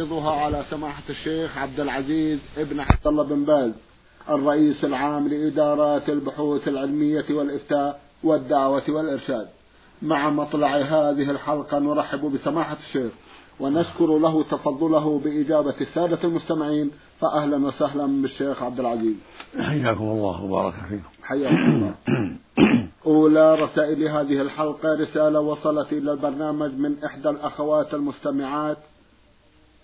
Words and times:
عرضها 0.00 0.30
على 0.30 0.64
سماحة 0.70 1.02
الشيخ 1.10 1.58
عبد 1.58 1.80
العزيز 1.80 2.38
ابن 2.56 2.80
عبد 2.80 3.06
الله 3.06 3.22
بن 3.22 3.44
باز 3.44 3.72
الرئيس 4.28 4.84
العام 4.84 5.28
لإدارات 5.28 6.08
البحوث 6.08 6.68
العلمية 6.68 7.24
والإفتاء 7.30 8.00
والدعوة 8.24 8.82
والإرشاد. 8.88 9.48
مع 10.02 10.30
مطلع 10.30 10.76
هذه 10.76 11.30
الحلقة 11.30 11.78
نرحب 11.78 12.20
بسماحة 12.20 12.76
الشيخ 12.88 13.12
ونشكر 13.60 14.18
له 14.18 14.42
تفضله 14.42 15.18
بإجابة 15.18 15.74
السادة 15.80 16.18
المستمعين 16.24 16.90
فأهلا 17.20 17.66
وسهلا 17.66 18.22
بالشيخ 18.22 18.62
عبد 18.62 18.80
العزيز. 18.80 19.16
حياكم 19.58 20.04
الله 20.04 20.44
وبارك 20.44 20.74
فيكم. 20.88 21.08
حياكم 21.22 21.56
الله. 21.56 21.94
أولى 23.06 23.54
رسائل 23.54 24.08
هذه 24.08 24.40
الحلقة 24.40 24.94
رسالة 24.94 25.40
وصلت 25.40 25.92
إلى 25.92 26.12
البرنامج 26.12 26.74
من 26.74 27.04
إحدى 27.04 27.28
الأخوات 27.28 27.94
المستمعات. 27.94 28.78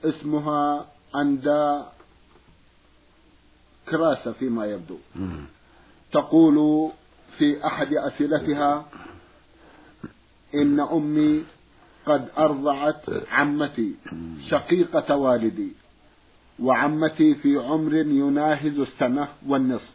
اسمها 0.07 0.87
أنداء 1.17 1.93
كراسة 3.89 4.33
فيما 4.33 4.67
يبدو. 4.67 4.97
تقول 6.13 6.91
في 7.39 7.67
أحد 7.67 7.95
أسئلتها 7.95 8.85
إن 10.55 10.81
أمي 10.81 11.45
قد 12.07 12.29
أرضعت 12.39 13.03
عمتي 13.31 13.95
شقيقة 14.49 15.17
والدي 15.17 15.73
وعمتي 16.59 17.35
في 17.35 17.57
عمر 17.59 17.95
يناهز 17.95 18.79
السنة 18.79 19.29
والنصف 19.47 19.91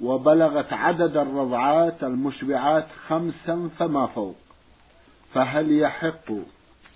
وبلغت 0.00 0.72
عدد 0.72 1.16
الرضعات 1.16 2.04
المشبعات 2.04 2.86
خمسا 3.08 3.70
فما 3.78 4.06
فوق 4.06 4.36
فهل 5.34 5.72
يحق 5.72 6.32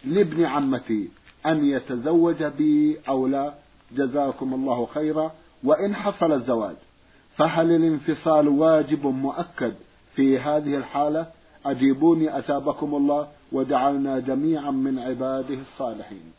لابن 0.05 0.45
عمتي 0.45 1.09
أن 1.47 1.65
يتزوج 1.65 2.45
بي 2.45 2.99
أو 3.09 3.27
لا. 3.27 3.55
جزاكم 3.93 4.55
الله 4.55 4.87
خيرا. 4.87 5.33
وإن 5.65 5.95
حصل 5.95 6.33
الزواج 6.33 6.77
فهل 7.37 7.71
الانفصال 7.71 8.49
واجب 8.49 9.07
مؤكد 9.07 9.75
في 10.15 10.39
هذه 10.39 10.77
الحالة؟ 10.77 11.27
أجيبوني 11.67 12.39
أثابكم 12.39 12.95
الله 12.95 13.29
وجعلنا 13.53 14.19
جميعا 14.19 14.71
من 14.71 14.99
عباده 14.99 15.59
الصالحين. 15.73 16.33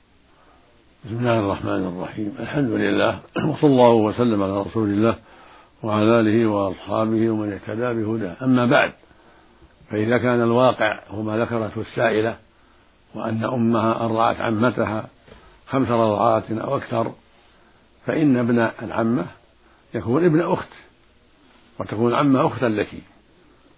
بسم 1.06 1.18
الله 1.18 1.40
الرحمن 1.40 1.88
الرحيم. 1.88 2.36
الحمد 2.40 2.70
لله 2.70 3.20
وصلى 3.36 3.72
الله 3.72 3.94
وسلم 3.94 4.44
على 4.44 4.62
رسول 4.62 4.90
الله 4.90 5.16
وعلى 5.84 6.20
آله 6.20 6.48
وأصحابه 6.48 7.30
ومن 7.30 7.54
اهتدى 7.54 8.04
بهداه. 8.04 8.36
أما 8.42 8.66
بعد 8.66 8.92
فإذا 9.92 10.18
كان 10.18 10.42
الواقع 10.42 11.00
هو 11.10 11.22
ما 11.22 11.38
ذكرته 11.38 11.82
السائلة 11.82 12.36
وأن 13.16 13.44
أمها 13.44 14.06
أرضعت 14.06 14.38
عمتها 14.38 15.08
خمس 15.68 15.88
رضعات 15.88 16.52
أو 16.52 16.78
أكثر 16.78 17.12
فإن 18.06 18.38
ابن 18.38 18.70
العمة 18.82 19.26
يكون 19.94 20.26
ابن 20.26 20.42
أخت 20.42 20.70
وتكون 21.80 22.12
العمة 22.12 22.48
أختا 22.48 22.66
لك 22.66 22.90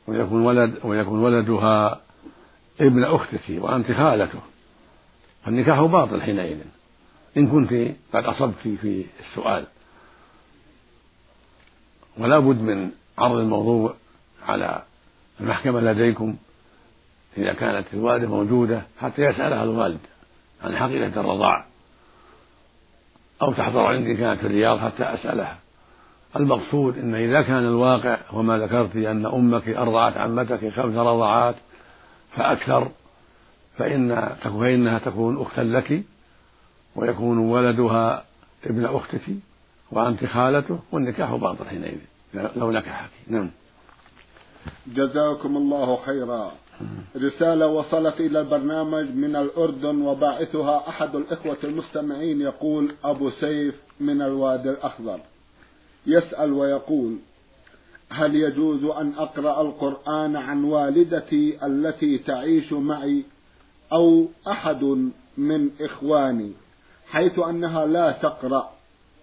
ويكون 0.07 0.41
ولد 0.41 0.79
ويكون 0.83 1.19
ولدها 1.19 2.01
ابن 2.81 3.03
أختك 3.03 3.41
وأنت 3.49 3.91
خالته. 3.91 4.39
فالنكاح 5.45 5.81
باطل 5.81 6.21
حينئذ. 6.21 6.57
إن 7.37 7.47
كنت 7.47 7.73
قد 8.13 8.25
أصبت 8.25 8.55
في 8.63 9.05
السؤال. 9.19 9.65
ولا 12.17 12.39
بد 12.39 12.61
من 12.61 12.91
عرض 13.17 13.37
الموضوع 13.37 13.95
على 14.47 14.83
المحكمة 15.39 15.79
لديكم. 15.79 16.35
إذا 17.37 17.53
كانت 17.53 17.85
الوالدة 17.93 18.27
موجودة 18.27 18.81
حتى 18.99 19.21
يسألها 19.21 19.63
الوالد 19.63 19.99
عن 20.63 20.77
حقيقة 20.77 21.21
الرضاع 21.21 21.65
أو 23.41 23.53
تحضر 23.53 23.85
عندي 23.85 24.15
كانت 24.15 24.39
في 24.39 24.47
الرياض 24.47 24.79
حتى 24.79 25.03
أسألها. 25.03 25.57
المقصود 26.35 26.97
أن 26.97 27.15
إذا 27.15 27.41
كان 27.41 27.65
الواقع 27.65 28.17
وما 28.33 28.57
ذكرت 28.57 28.95
أن 28.95 29.25
أمك 29.25 29.69
أرضعت 29.69 30.17
عمتك 30.17 30.69
خمس 30.69 30.95
رضعات 30.95 31.55
فأكثر 32.35 32.91
فإن 33.77 34.35
فإنها 34.43 34.99
تكون 34.99 35.41
أختا 35.41 35.61
لك 35.61 36.03
ويكون 36.95 37.37
ولدها 37.37 38.25
ابن 38.65 38.85
أختك 38.85 39.21
وأنت 39.91 40.25
خالته 40.25 40.79
والنكاح 40.91 41.35
باطل 41.35 41.65
حينئذ 41.65 41.97
لو 42.55 42.71
نكحك. 42.71 43.09
نعم. 43.27 43.49
جزاكم 44.87 45.57
الله 45.57 45.99
خيرا. 46.05 46.51
رسالة 47.17 47.67
وصلت 47.67 48.19
إلى 48.19 48.39
البرنامج 48.39 49.15
من 49.15 49.35
الأردن 49.35 50.01
وباعثها 50.01 50.89
أحد 50.89 51.15
الإخوة 51.15 51.57
المستمعين 51.63 52.41
يقول 52.41 52.95
أبو 53.03 53.29
سيف 53.29 53.75
من 53.99 54.21
الوادي 54.21 54.69
الأخضر. 54.69 55.19
يسأل 56.07 56.53
ويقول 56.53 57.17
هل 58.09 58.35
يجوز 58.35 58.83
أن 58.83 59.13
أقرأ 59.17 59.61
القرآن 59.61 60.35
عن 60.35 60.63
والدتي 60.63 61.65
التي 61.65 62.17
تعيش 62.17 62.73
معي 62.73 63.23
أو 63.93 64.27
أحد 64.47 64.83
من 65.37 65.69
إخواني 65.81 66.51
حيث 67.07 67.39
أنها 67.39 67.85
لا 67.85 68.11
تقرأ 68.11 68.73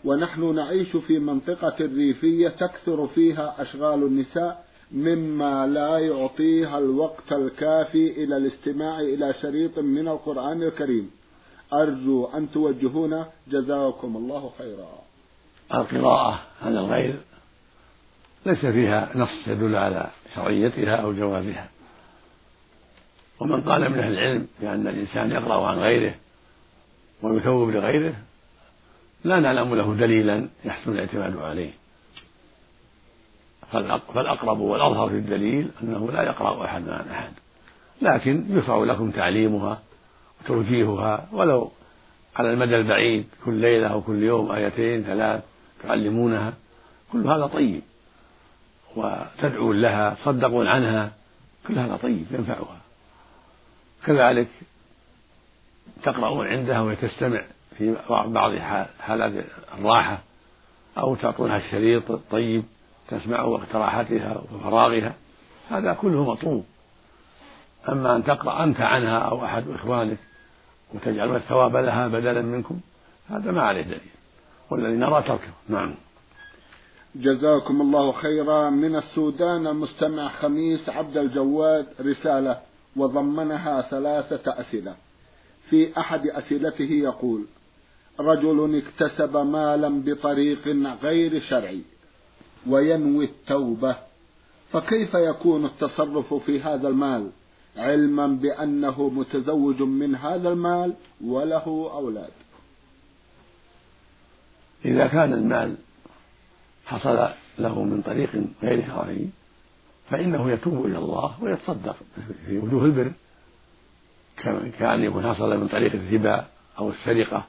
ونحن 0.05 0.55
نعيش 0.55 0.97
في 0.97 1.19
منطقة 1.19 1.75
ريفية 1.81 2.49
تكثر 2.49 3.07
فيها 3.07 3.55
أشغال 3.59 4.03
النساء 4.03 4.65
مما 4.93 5.67
لا 5.67 5.99
يعطيها 5.99 6.79
الوقت 6.79 7.33
الكافي 7.33 8.25
إلى 8.25 8.37
الاستماع 8.37 9.01
إلى 9.01 9.35
شريط 9.43 9.79
من 9.79 10.09
القرآن 10.09 10.63
الكريم. 10.63 11.11
أرجو 11.73 12.25
أن 12.27 12.51
توجهونا. 12.53 13.27
جزاكم 13.49 14.17
الله 14.17 14.53
خيرا. 14.59 14.89
القراءة 15.75 16.41
عن 16.63 16.77
الغير 16.77 17.21
ليس 18.47 18.67
فيها 18.67 19.11
نص 19.15 19.49
يدل 19.49 19.77
على 19.77 20.11
شرعيتها 20.35 20.97
أو 20.97 21.13
جوازها. 21.13 21.69
ومن 23.41 23.61
قال 23.61 23.91
من 23.91 23.99
أهل 23.99 24.13
العلم 24.13 24.47
بأن 24.61 24.87
الإنسان 24.87 25.31
يقرأ 25.31 25.67
عن 25.67 25.79
غيره 25.79 26.15
ويثوب 27.23 27.71
لغيره 27.71 28.15
لا 29.25 29.41
نعلم 29.41 29.75
له 29.75 29.95
دليلا 29.95 30.49
يحسن 30.65 30.93
الاعتماد 30.93 31.37
عليه. 31.37 31.80
فالأقرب 33.73 34.61
والأظهر 34.61 35.09
في 35.09 35.15
الدليل 35.15 35.71
أنه 35.83 36.11
لا 36.13 36.23
يقرأ 36.23 36.65
أحد 36.65 36.89
عن 36.89 37.09
أحد. 37.09 37.33
لكن 38.03 38.45
يشرع 38.51 38.85
لكم 38.85 39.11
تعليمها 39.11 39.83
وتوجيهها 40.41 41.29
ولو 41.33 41.71
على 42.37 42.53
المدى 42.53 42.77
البعيد 42.77 43.27
كل 43.45 43.55
ليلة 43.55 43.87
أو 43.89 44.01
كل 44.01 44.23
يوم 44.23 44.53
آيتين 44.53 45.03
ثلاث 45.03 45.43
تعلمونها. 45.83 46.53
كل 47.13 47.27
هذا 47.27 47.47
طيب. 47.47 47.83
وتدعون 48.97 49.81
لها 49.81 50.15
تصدقون 50.15 50.67
عنها. 50.67 51.13
كل 51.69 51.79
هذا 51.79 51.97
طيب 51.97 52.27
ينفعها. 52.31 52.81
كذلك 54.07 54.49
تقرؤون 56.03 56.47
عندها 56.47 56.81
وهي 56.81 56.97
تستمع 56.97 57.45
في 57.79 57.97
بعض 58.09 58.57
حالات 59.01 59.45
الراحة 59.79 60.19
أو 60.99 61.15
تعطونها 61.15 61.57
الشريط 61.57 62.11
الطيب. 62.11 62.65
تسمع 63.11 63.43
وقت 63.43 63.75
راحتها 63.75 64.43
وفراغها 64.55 65.15
هذا 65.71 65.93
كله 65.93 66.31
مطلوب. 66.31 66.65
أما 67.89 68.17
أن 68.17 68.25
تقرأ 68.25 68.65
أنت 68.65 68.81
عنها 68.81 69.19
أو 69.19 69.45
أحد 69.45 69.69
إخوانك 69.69 70.19
وتجعلون 70.95 71.37
الثواب 71.37 71.77
لها 71.77 72.09
بدلا 72.09 72.43
منكم 72.43 72.81
هذا 73.29 73.53
ما 73.53 73.63
عليه 73.63 73.83
دليل. 73.83 74.01
والذي 74.71 74.97
نرى 74.97 75.23
تركه. 75.23 75.53
نعم. 75.69 75.95
جزاكم 77.15 77.81
الله 77.81 78.13
خيرا. 78.13 78.71
من 78.71 78.97
السودان 78.97 79.67
المستمع 79.67 80.29
خميس 80.29 80.89
عبد 80.89 81.17
الجواد 81.17 81.87
رسالة 82.01 82.61
وضمنها 82.97 83.83
ثلاثة 83.83 84.61
أسئلة. 84.61 84.95
في 85.71 85.99
أحد 85.99 86.27
أسئلته 86.27 86.91
يقول 86.91 87.47
رجل 88.21 88.83
اكتسب 88.83 89.37
مالا 89.37 90.03
بطريق 90.05 90.69
غير 91.03 91.41
شرعي. 91.41 91.83
وينوي 92.67 93.25
التوبة. 93.25 93.97
فكيف 94.73 95.15
يكون 95.15 95.65
التصرف 95.65 96.35
في 96.35 96.61
هذا 96.61 96.89
المال؟ 96.89 97.31
علما 97.77 98.27
بأنه 98.27 99.09
متزوج 99.09 99.83
من 99.83 100.15
هذا 100.15 100.49
المال 100.49 100.95
وله 101.25 101.91
أولاد. 101.93 102.31
إذا 104.85 105.07
كان 105.07 105.33
المال 105.33 105.77
حصل 106.87 107.29
له 107.59 107.85
من 107.85 108.03
طريق 108.03 108.31
غير 108.63 108.87
شرعي 108.87 109.29
فإنه 110.11 110.51
يتوب 110.51 110.87
إلى 110.87 110.99
الله 110.99 111.43
ويتصدق. 111.43 111.97
في 112.47 112.59
وجوه 112.59 112.85
البر. 112.85 113.13
كأن 114.79 115.05
يكون 115.05 115.35
حصل 115.35 115.61
من 115.61 115.69
طريق 115.69 115.93
الربا 115.93 116.47
أو 116.79 116.91
السرقة 116.91 117.45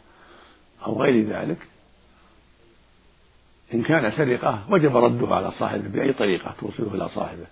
أو 0.86 1.02
غير 1.02 1.28
ذلك 1.30 1.57
إن 3.73 3.81
كان 3.81 4.12
سرقة 4.12 4.63
وجب 4.69 4.97
رده 4.97 5.35
على 5.35 5.51
صاحبه 5.51 5.88
بأي 5.88 6.13
طريقة 6.13 6.53
توصله 6.59 6.95
إلى 6.95 7.09
صاحبه. 7.09 7.45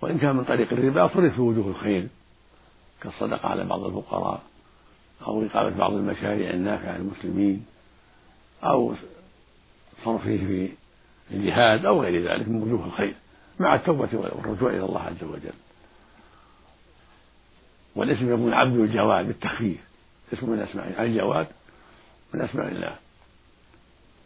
وإن 0.00 0.18
كان 0.18 0.36
من 0.36 0.44
طريق 0.44 0.72
الربا 0.72 1.06
فرد 1.06 1.30
في 1.30 1.40
وجوه 1.40 1.68
الخير 1.68 2.08
كالصدقة 3.02 3.48
على 3.48 3.64
بعض 3.64 3.84
الفقراء 3.84 4.42
أو 5.26 5.46
إقامة 5.46 5.76
بعض 5.78 5.92
المشاريع 5.92 6.50
النافعة 6.50 6.98
للمسلمين 6.98 7.66
أو 8.64 8.94
صرفه 10.04 10.36
في 10.36 10.68
الجهاد 11.30 11.86
أو 11.86 12.02
غير 12.02 12.32
ذلك 12.32 12.48
من 12.48 12.62
وجوه 12.62 12.86
الخير 12.86 13.14
مع 13.60 13.74
التوبة 13.74 14.08
والرجوع 14.12 14.70
إلى 14.70 14.84
الله 14.84 15.00
عز 15.00 15.24
وجل. 15.24 15.54
والاسم 17.96 18.34
يكون 18.34 18.54
عبد 18.54 18.76
الجواد 18.76 19.26
بالتخفيف 19.26 19.80
اسم 20.32 20.50
من 20.50 20.58
أسماء 20.58 21.02
الجواد 21.02 21.46
من 22.34 22.40
أسماء 22.40 22.68
الله. 22.68 22.96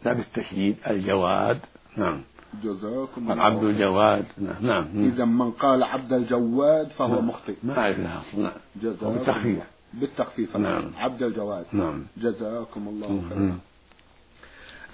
لا 0.05 0.13
بالتشديد 0.13 0.75
الجواد. 0.87 1.59
نعم. 1.97 2.21
جزاكم 2.63 3.31
الله 3.31 3.43
عبد 3.43 3.63
الجواد. 3.63 4.25
نعم, 4.37 4.55
نعم. 4.61 5.11
إذا 5.13 5.25
من 5.25 5.51
قال 5.51 5.83
عبد 5.83 6.13
الجواد 6.13 6.87
فهو 6.87 7.15
نعم. 7.15 7.27
مخطئ. 7.27 7.55
ما 7.63 7.77
أعرف 7.77 7.99
لها 7.99 8.23
نعم. 8.37 8.51
بالتخفيف 8.75 9.63
بالتخفيف. 9.93 10.57
نعم. 10.57 10.91
عبد 10.97 11.23
الجواد. 11.23 11.65
نعم. 11.73 12.05
جزاكم 12.17 12.87
الله 12.87 13.23
خيرا. 13.29 13.59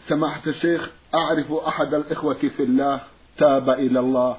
سماحة 0.08 0.42
الشيخ 0.48 0.92
أعرف 1.16 1.52
أحد 1.52 1.94
الإخوة 1.94 2.34
في 2.58 2.64
الله 2.64 3.02
تاب 3.38 3.70
إلى 3.70 4.00
الله. 4.00 4.38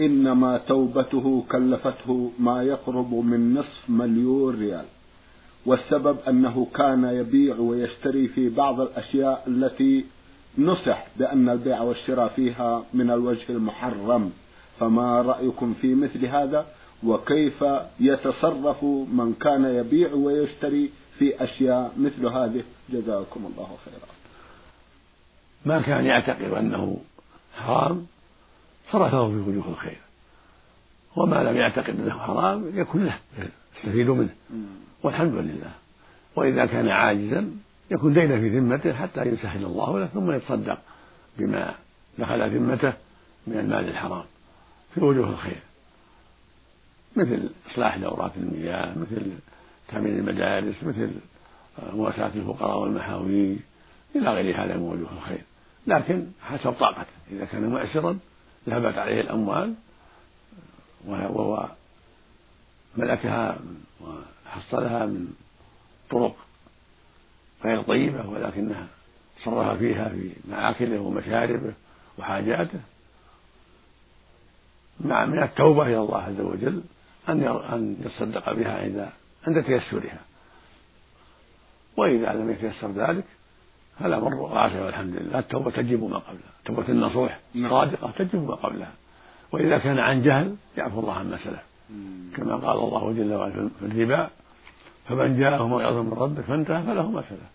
إنما 0.00 0.58
توبته 0.58 1.44
كلفته 1.50 2.32
ما 2.38 2.62
يقرب 2.62 3.14
من 3.14 3.54
نصف 3.54 3.90
مليون 3.90 4.60
ريال. 4.60 4.84
والسبب 5.66 6.16
أنه 6.28 6.66
كان 6.74 7.04
يبيع 7.04 7.56
ويشتري 7.56 8.28
في 8.28 8.48
بعض 8.48 8.80
الأشياء 8.80 9.44
التي 9.46 10.04
نصح 10.58 11.06
بأن 11.16 11.48
البيع 11.48 11.80
والشراء 11.82 12.28
فيها 12.28 12.84
من 12.94 13.10
الوجه 13.10 13.44
المحرم. 13.50 14.32
فما 14.80 15.22
رأيكم 15.22 15.74
في 15.74 15.94
مثل 15.94 16.26
هذا؟ 16.26 16.66
وكيف 17.04 17.64
يتصرف 18.00 18.84
من 18.84 19.34
كان 19.40 19.64
يبيع 19.64 20.12
ويشتري 20.12 20.90
في 21.18 21.44
أشياء 21.44 21.92
مثل 21.98 22.26
هذه؟ 22.26 22.62
جزاكم 22.88 23.46
الله 23.46 23.76
خيرا. 23.84 24.08
ما 25.66 25.80
كان 25.82 26.06
يعتقد 26.06 26.50
أنه 26.50 26.96
حرام 27.54 28.06
صرفه 28.92 29.28
في 29.28 29.50
وجوه 29.50 29.68
الخير. 29.68 30.00
وما 31.16 31.36
لم 31.36 31.56
يعتقد 31.56 32.00
أنه 32.00 32.18
حرام 32.18 32.78
يكون 32.78 33.04
له 33.04 33.18
يستفيد 33.76 34.10
منه. 34.10 34.34
والحمد 35.02 35.34
لله. 35.34 35.70
وإذا 36.36 36.66
كان 36.66 36.88
عاجزا 36.88 37.50
يكون 37.90 38.14
دينا 38.14 38.40
في 38.40 38.58
ذمته 38.58 38.92
حتى 38.92 39.22
يسهل 39.22 39.64
الله 39.64 39.98
له 39.98 40.06
ثم 40.06 40.30
يتصدق 40.30 40.78
بما 41.38 41.74
دخل 42.18 42.50
ذمته 42.50 42.92
من 43.46 43.58
المال 43.58 43.88
الحرام 43.88 44.24
في 44.94 45.00
وجوه 45.00 45.30
الخير. 45.30 45.60
مثل 47.16 47.50
إصلاح 47.70 47.96
دورات 47.96 48.32
المياه 48.36 48.98
مثل 48.98 49.32
تأمين 49.88 50.18
المدارس 50.18 50.82
مثل 50.82 51.10
مواساة 51.92 52.30
الفقراء 52.34 52.78
والمحاويج 52.78 53.58
إلى 54.16 54.30
غير 54.34 54.64
هذا 54.64 54.76
من 54.76 54.82
وجوه 54.82 55.12
الخير. 55.12 55.42
لكن 55.86 56.26
حسب 56.42 56.72
طاقته. 56.72 57.06
إذا 57.32 57.44
كان 57.44 57.68
معسرا 57.70 58.18
ذهبت 58.68 58.98
عليه 58.98 59.20
الأموال 59.20 59.74
وهو 61.06 61.68
وحصلها 64.46 65.06
من 65.06 65.28
طرق 66.10 66.36
غير 67.64 67.82
طيبة 67.82 68.28
ولكنها 68.28 68.86
صرف 69.44 69.78
فيها 69.78 70.08
في 70.08 70.30
مآكله 70.48 71.00
ومشاربه 71.00 71.72
وحاجاته. 72.18 72.80
مع 75.00 75.24
من 75.24 75.42
التوبة 75.42 75.82
إلى 75.82 75.98
الله 75.98 76.22
عز 76.22 76.40
وجل 76.40 76.82
أن 77.28 77.42
أن 77.72 77.96
يتصدق 78.04 78.52
بها 78.52 78.86
إذا 78.86 79.12
عند 79.46 79.64
تيسرها. 79.64 80.20
وإذا 81.96 82.32
لم 82.32 82.50
يتيسر 82.50 82.90
ذلك 82.92 83.24
فالأمر 83.98 84.34
واسع 84.34 84.84
والحمد 84.84 85.14
لله 85.14 85.38
التوبة 85.38 85.70
تجب 85.70 86.04
ما 86.04 86.18
قبلها. 86.18 86.52
توبة 86.64 86.88
النصوح 86.88 87.38
الصادقة 87.56 88.10
تجب 88.10 88.48
ما 88.48 88.54
قبلها. 88.54 88.92
وإذا 89.52 89.78
كان 89.78 89.98
عن 89.98 90.22
جهل 90.22 90.56
يعفو 90.76 91.00
الله 91.00 91.14
عما 91.14 91.36
سلف 91.36 91.65
كما 92.36 92.56
قال 92.56 92.78
الله 92.78 93.12
جل 93.12 93.34
وعلا 93.34 93.68
في 93.80 93.86
الربا 93.86 94.30
فمن 95.08 95.38
جاءه 95.38 95.66
موعظة 95.66 96.02
من 96.02 96.12
ربه 96.12 96.42
فانتهى 96.42 96.82
فله 96.82 97.10
ما 97.10 97.22
سلف 97.22 97.50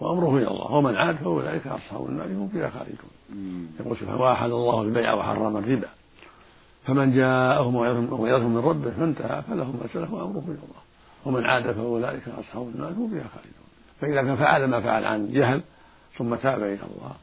وأمره 0.00 0.36
إلى 0.36 0.48
الله 0.48 0.72
ومن 0.72 0.96
عاد 0.96 1.16
فأولئك 1.16 1.66
أصحاب 1.66 2.06
النار 2.06 2.26
هم 2.26 2.48
فيها 2.48 2.70
خالدون. 2.70 3.10
يقول 3.80 3.96
سبحانه 3.96 4.20
وأحل 4.22 4.52
الله 4.52 4.82
البيع 4.82 5.14
وحرم 5.14 5.56
الربا 5.56 5.88
فمن 6.86 7.14
جاءه 7.14 7.70
موعظة 7.70 8.48
من 8.48 8.58
ربه 8.58 8.90
فانتهى 8.90 9.42
فله 9.42 9.64
ما 9.64 9.86
سلف 9.92 10.12
وأمره 10.12 10.44
إلى 10.44 10.54
الله 10.54 10.82
ومن 11.24 11.44
عاد 11.46 11.72
فأولئك 11.72 12.28
أصحاب 12.28 12.68
النار 12.74 12.92
هم 12.92 13.10
فيها 13.10 13.28
خالدون. 13.34 13.68
فإذا 14.00 14.22
كان 14.22 14.36
فعل 14.36 14.64
ما 14.64 14.80
فعل 14.80 15.04
عن 15.04 15.32
جهل 15.32 15.62
ثم 16.18 16.34
تاب 16.34 16.62
إلى 16.62 16.72
الله 16.72 17.14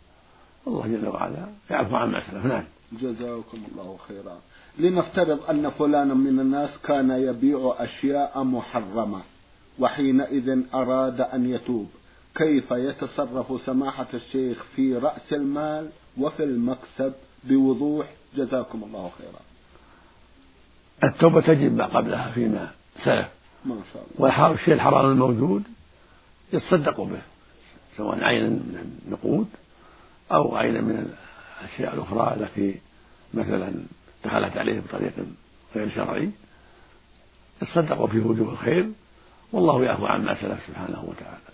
الله 0.68 0.88
جل 0.88 1.07
وعلا 1.07 1.45
يعفو 1.69 1.95
عما 1.95 2.19
سلف 2.19 2.45
نعم. 2.45 2.63
جزاكم 2.91 3.57
الله 3.71 3.98
خيرا. 4.07 4.38
لنفترض 4.80 5.50
أن 5.50 5.69
فلانا 5.69 6.13
من 6.13 6.39
الناس 6.39 6.69
كان 6.83 7.12
يبيع 7.12 7.75
أشياء 7.77 8.44
محرمة 8.44 9.22
وحينئذ 9.80 10.60
أراد 10.74 11.22
أن 11.22 11.50
يتوب. 11.50 11.89
كيف 12.36 12.72
يتصرف 12.72 13.62
سماحة 13.66 14.07
الشيخ 14.13 14.63
في 14.75 14.95
رأس 14.98 15.33
المال 15.33 15.89
وفي 16.18 16.44
المكسب 16.44 17.13
بوضوح؟ 17.44 18.07
جزاكم 18.36 18.83
الله 18.83 19.12
خيرا. 19.18 19.42
التوبة 21.04 21.42
تجب 21.42 21.77
ما 21.77 21.86
قبلها 21.86 22.31
فيما 22.31 22.72
سلف. 23.04 23.27
ما 23.66 23.80
شاء 23.94 24.06
الله. 24.19 24.50
والشيء 24.50 24.74
الحرام 24.74 25.12
الموجود 25.12 25.63
يتصدق 26.54 27.01
به 27.01 27.22
سواء 27.98 28.24
عينا 28.24 28.48
من 28.48 29.00
النقود 29.06 29.48
أو 30.32 30.55
عينا 30.55 30.82
من 30.82 31.13
الأشياء 31.62 31.94
الأخرى 31.94 32.36
التي 32.39 32.79
مثلا 33.34 33.74
دخلت 34.25 34.58
عليه 34.58 34.79
بطريق 34.79 35.13
غير 35.75 35.89
شرعي. 35.89 36.29
يتصدق 37.62 38.05
في 38.05 38.20
وجوه 38.20 38.51
الخير. 38.51 38.89
والله 39.51 39.84
يعفو 39.84 40.05
عما 40.05 40.41
سلف 40.41 40.67
سبحانه 40.67 41.03
وتعالى. 41.08 41.50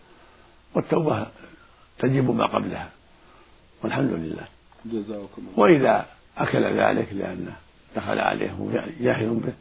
والتوبة 0.76 1.28
تجب 2.00 2.32
ما 2.32 2.46
قبلها. 2.46 2.90
والحمد 3.84 4.12
لله. 4.12 4.48
جزاكم 4.86 5.42
الله. 5.42 5.60
وإذا 5.60 6.06
أكل 6.38 6.64
ذلك 6.64 7.14
لأنه 7.14 7.56
دخل 7.96 8.20
عليه 8.20 8.56
جاهل 9.00 9.30
به 9.30 9.54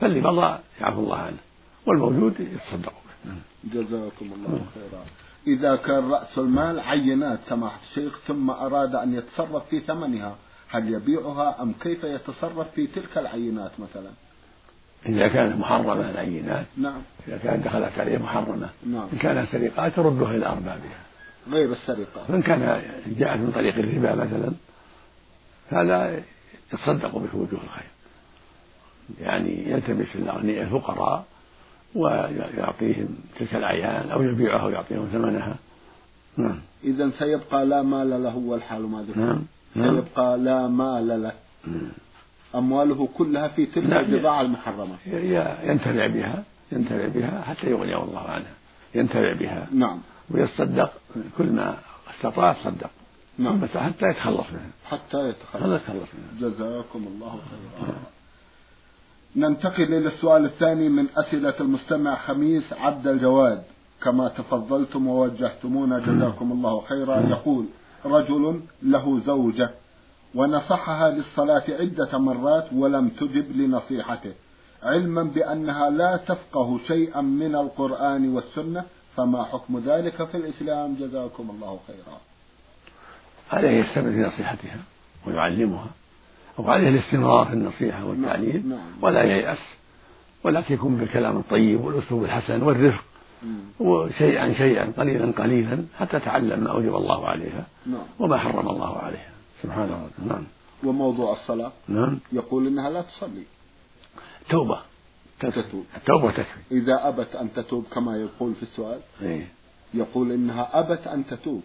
فاللي 0.00 0.20
مضى 0.20 0.58
يعفو 0.80 1.00
الله 1.00 1.18
عنه. 1.18 1.38
والموجود 1.86 2.40
يتصدق 2.40 2.92
به. 3.24 3.32
جزاكم 3.64 4.32
الله 4.32 4.66
خيرا. 4.74 5.04
إذا 5.46 5.76
كان 5.76 6.10
رأس 6.10 6.38
المال 6.38 6.80
عينات 6.80 7.38
سماحة 7.48 7.80
الشيخ 7.90 8.18
ثم 8.26 8.50
أراد 8.50 8.94
أن 8.94 9.14
يتصرف 9.14 9.68
في 9.68 9.80
ثمنها 9.80 10.36
هل 10.72 10.92
يبيعها 10.92 11.62
أم 11.62 11.72
كيف 11.80 12.04
يتصرف 12.04 12.66
في 12.74 12.86
تلك 12.86 13.18
العينات 13.18 13.70
مثلا؟ 13.78 14.10
إذا 15.06 15.28
كانت 15.28 15.60
محرمة 15.60 16.10
العينات 16.10 16.66
نعم. 16.76 17.02
إذا 17.28 17.36
كانت 17.36 17.64
دخلت 17.64 17.98
عليه 17.98 18.18
محرمة 18.18 18.68
نعم. 18.86 19.08
إن 19.12 19.18
كانت 19.18 19.48
سرقات 19.52 19.96
تردها 19.96 20.30
إلى 20.30 20.46
أربابها. 20.46 20.98
غير 21.50 21.72
السرقة. 21.72 22.24
فإن 22.28 22.42
كان 22.42 22.82
جاءت 23.06 23.40
من 23.40 23.52
طريق 23.54 23.74
الربا 23.78 24.14
مثلا 24.14 24.52
فهذا 25.70 26.22
يتصدق 26.72 27.18
به 27.18 27.36
وجوه 27.36 27.60
الخير. 27.64 27.90
يعني 29.20 29.70
يلتمس 29.70 30.16
الأغنياء 30.16 30.62
الفقراء 30.62 31.24
ويعطيهم 31.94 33.08
تلك 33.38 33.54
الأعيان 33.54 34.10
أو 34.10 34.22
يبيعها 34.22 34.64
ويعطيهم 34.64 35.08
ثمنها. 35.12 35.56
نعم. 36.36 36.60
إذا 36.84 37.10
سيبقى 37.18 37.66
لا 37.66 37.82
مال 37.82 38.22
له 38.22 38.36
والحال 38.36 38.82
ما 38.82 39.02
ذكر. 39.02 39.20
نعم. 39.20 39.42
نعم. 39.74 39.94
سيبقى 39.94 40.38
لا 40.38 40.68
مال 40.68 41.22
له. 41.22 41.32
أمواله 42.54 43.08
كلها 43.18 43.48
في 43.48 43.66
تلك 43.66 43.84
نعم. 43.86 44.04
البضاعة 44.04 44.40
المحرمة. 44.40 44.96
ينتفع 45.06 46.06
بها 46.06 46.44
ينتفع 46.72 47.08
بها 47.08 47.42
حتى 47.42 47.66
يغنيه 47.66 48.04
الله 48.04 48.20
عنها. 48.20 48.52
ينتفع 48.94 49.32
بها. 49.40 49.66
نعم. 49.72 49.98
ويتصدق 50.30 50.92
كل 51.38 51.46
ما 51.46 51.76
استطاع 52.14 52.52
تصدق 52.52 52.90
نعم. 53.38 53.66
حتى 53.66 54.06
يتخلص 54.06 54.52
منه 54.52 54.70
حتى 54.84 55.28
يتخلص. 55.28 55.82
يتخلص 55.82 56.08
منه 56.14 56.48
جزاكم 56.48 57.06
الله 57.14 57.40
خيرا. 57.50 57.94
ننتقل 59.36 59.82
إلى 59.82 60.08
السؤال 60.08 60.44
الثاني 60.44 60.88
من 60.88 61.06
أسئلة 61.16 61.54
المستمع 61.60 62.14
خميس 62.14 62.72
عبد 62.72 63.06
الجواد. 63.06 63.62
كما 64.02 64.28
تفضلتم 64.28 65.06
ووجهتمونا 65.06 65.98
جزاكم 65.98 66.52
الله 66.52 66.80
خيرا. 66.80 67.20
يقول 67.20 67.66
رجل 68.04 68.60
له 68.82 69.20
زوجة 69.26 69.70
ونصحها 70.34 71.10
للصلاة 71.10 71.64
عدة 71.68 72.18
مرات 72.18 72.72
ولم 72.72 73.08
تجب 73.08 73.56
لنصيحته 73.56 74.32
علما 74.82 75.22
بأنها 75.22 75.90
لا 75.90 76.16
تفقه 76.16 76.78
شيئا 76.86 77.20
من 77.20 77.54
القرآن 77.54 78.28
والسنة 78.28 78.84
فما 79.16 79.44
حكم 79.44 79.82
ذلك 79.86 80.24
في 80.24 80.36
الإسلام 80.36 80.94
جزاكم 80.94 81.50
الله 81.50 81.80
خيرا 81.86 82.20
عليه 83.50 83.70
يستمر 83.70 84.10
في 84.10 84.18
نصيحتها 84.18 84.78
ويعلمها 85.26 85.86
وعليه 86.58 86.88
الاستمرار 86.88 87.46
في 87.46 87.52
النصيحة 87.52 88.04
والتعليم 88.04 88.62
نعم. 88.68 88.78
نعم. 88.78 89.02
ولا 89.02 89.22
ييأس 89.22 89.58
ولكن 90.44 90.74
يكون 90.74 90.96
بالكلام 90.96 91.36
الطيب 91.36 91.84
والأسلوب 91.84 92.24
الحسن 92.24 92.62
والرفق 92.62 93.04
وشيئا 93.80 94.52
شيئا 94.52 94.92
قليلا 94.96 95.32
قليلا 95.32 95.84
حتى 95.98 96.20
تعلم 96.20 96.64
ما 96.64 96.70
أوجب 96.70 96.94
الله 96.96 97.26
عليها 97.26 97.66
نعم. 97.86 98.06
وما 98.18 98.36
حرم 98.38 98.68
الله 98.68 98.98
عليها. 98.98 99.30
سبحانه 99.62 100.04
وتعالى 100.04 100.28
نعم. 100.28 100.44
وموضوع 100.84 101.32
الصلاة؟ 101.32 101.72
نعم. 101.88 102.18
يقول 102.32 102.66
إنها 102.66 102.90
لا 102.90 103.02
تصلي. 103.02 103.44
توبة. 104.48 104.78
تتوب. 105.40 105.84
التوبة 105.96 106.30
تكفي 106.30 106.60
إذا 106.70 107.08
أبت 107.08 107.36
أن 107.36 107.52
تتوب 107.52 107.84
كما 107.92 108.16
يقول 108.16 108.54
في 108.54 108.62
السؤال. 108.62 109.00
إيه؟ 109.22 109.46
يقول 109.94 110.32
إنها 110.32 110.70
أبت 110.80 111.06
أن 111.06 111.26
تتوب. 111.26 111.62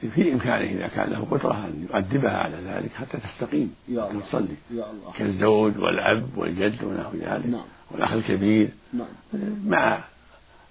في 0.00 0.32
إمكانه 0.32 0.78
إذا 0.78 0.86
كان 0.86 1.10
له 1.10 1.26
قدرة 1.30 1.52
أن 1.52 1.86
يؤدبها 1.90 2.38
على 2.38 2.56
ذلك 2.56 2.92
حتى 2.92 3.18
تستقيم 3.18 3.74
يا 3.88 4.10
الله. 4.10 4.20
تصلي 4.20 4.56
يا 4.70 4.90
الله. 4.90 5.12
كالزوج 5.18 5.78
والأب 5.78 6.28
والجد 6.36 6.84
ونحو 6.84 7.16
ذلك. 7.16 7.46
نعم. 7.46 7.64
والأخ 7.90 8.12
الكبير 8.12 8.68
نعم. 8.92 9.06
مع 9.66 9.98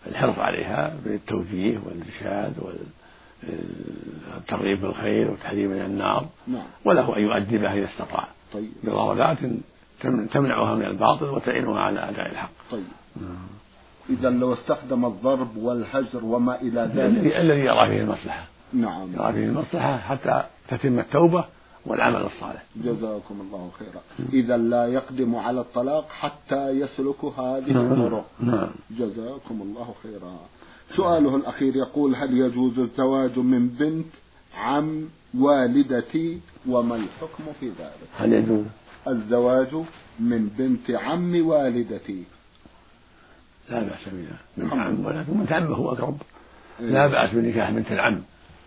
الحرص 0.08 0.40
عليها 0.40 0.96
بالتوجيه 1.06 1.80
والإرشاد 1.86 2.54
والترغيب 4.34 4.82
بالخير 4.82 5.32
والتحذير 5.32 5.68
من 5.68 5.82
النار 5.82 6.26
نعم. 6.48 6.64
وله 6.86 7.18
أن 7.18 7.22
يؤدبها 7.22 7.74
إذا 7.74 7.86
استطاع. 7.86 8.28
طيب. 8.54 8.72
بضربات 8.84 9.38
تمنعها 10.34 10.76
من 10.76 10.86
الباطل 10.86 11.26
وتعينها 11.26 11.80
على 11.80 12.10
أداء 12.10 12.32
الحق. 12.32 12.50
طيب. 12.72 12.84
إذا 14.10 14.30
لو 14.30 14.54
استخدم 14.54 15.06
الضرب 15.06 15.58
والهجر 15.58 16.26
وما 16.26 16.62
إلى 16.62 16.92
ذلك. 16.96 17.36
الذي 17.36 17.60
يرى 17.60 17.88
فيه 17.88 18.02
المصلحة. 18.02 18.46
نعم. 18.74 19.14
يرى 19.14 19.34
فيه 19.34 19.46
المصلحة 19.46 19.98
حتى 19.98 20.44
تتم 20.68 21.00
التوبة 21.00 21.46
والعمل 21.86 22.22
الصالح. 22.22 22.64
جزاكم 22.76 23.42
الله 23.42 23.72
خيرا. 23.80 24.30
إذا 24.34 24.58
لا 24.58 24.88
يقدم 24.88 25.36
على 25.36 25.62
الطلاق 25.62 26.10
حتى 26.10 26.70
يسلك 26.70 27.26
هذه 27.26 27.72
نعم. 27.72 27.92
الطرق 27.92 28.26
نعم. 28.40 28.70
جزاكم 28.92 29.62
الله 29.62 29.94
خيرا. 30.04 30.40
سؤاله 30.96 31.36
الأخير 31.36 31.76
يقول 31.76 32.16
هل 32.16 32.38
يجوز 32.38 32.80
الزواج 32.80 33.40
من 33.40 33.68
بنت 33.68 34.08
عم 34.56 35.10
والدتي 35.38 36.40
وما 36.68 36.96
الحكم 36.96 37.44
في 37.60 37.68
ذلك؟ 37.68 38.10
هل 38.18 38.34
يجوز؟ 38.34 38.66
الزواج 39.08 39.76
من 40.20 40.50
بنت 40.58 40.92
عم 40.92 41.48
والدتي. 41.48 42.24
لا 43.70 43.80
بأس 43.80 44.10
بها 44.10 44.38
بنت 44.58 44.74
عم 44.74 45.06
ولكن 45.06 45.34
بنت 45.34 45.52
عمه 45.52 45.76
هو 45.76 45.92
أقرب 45.92 46.18
لا 46.80 47.08
بأس 47.08 47.34
بنكاح 47.34 47.72
بنت 47.72 47.92
العم. 47.92 48.24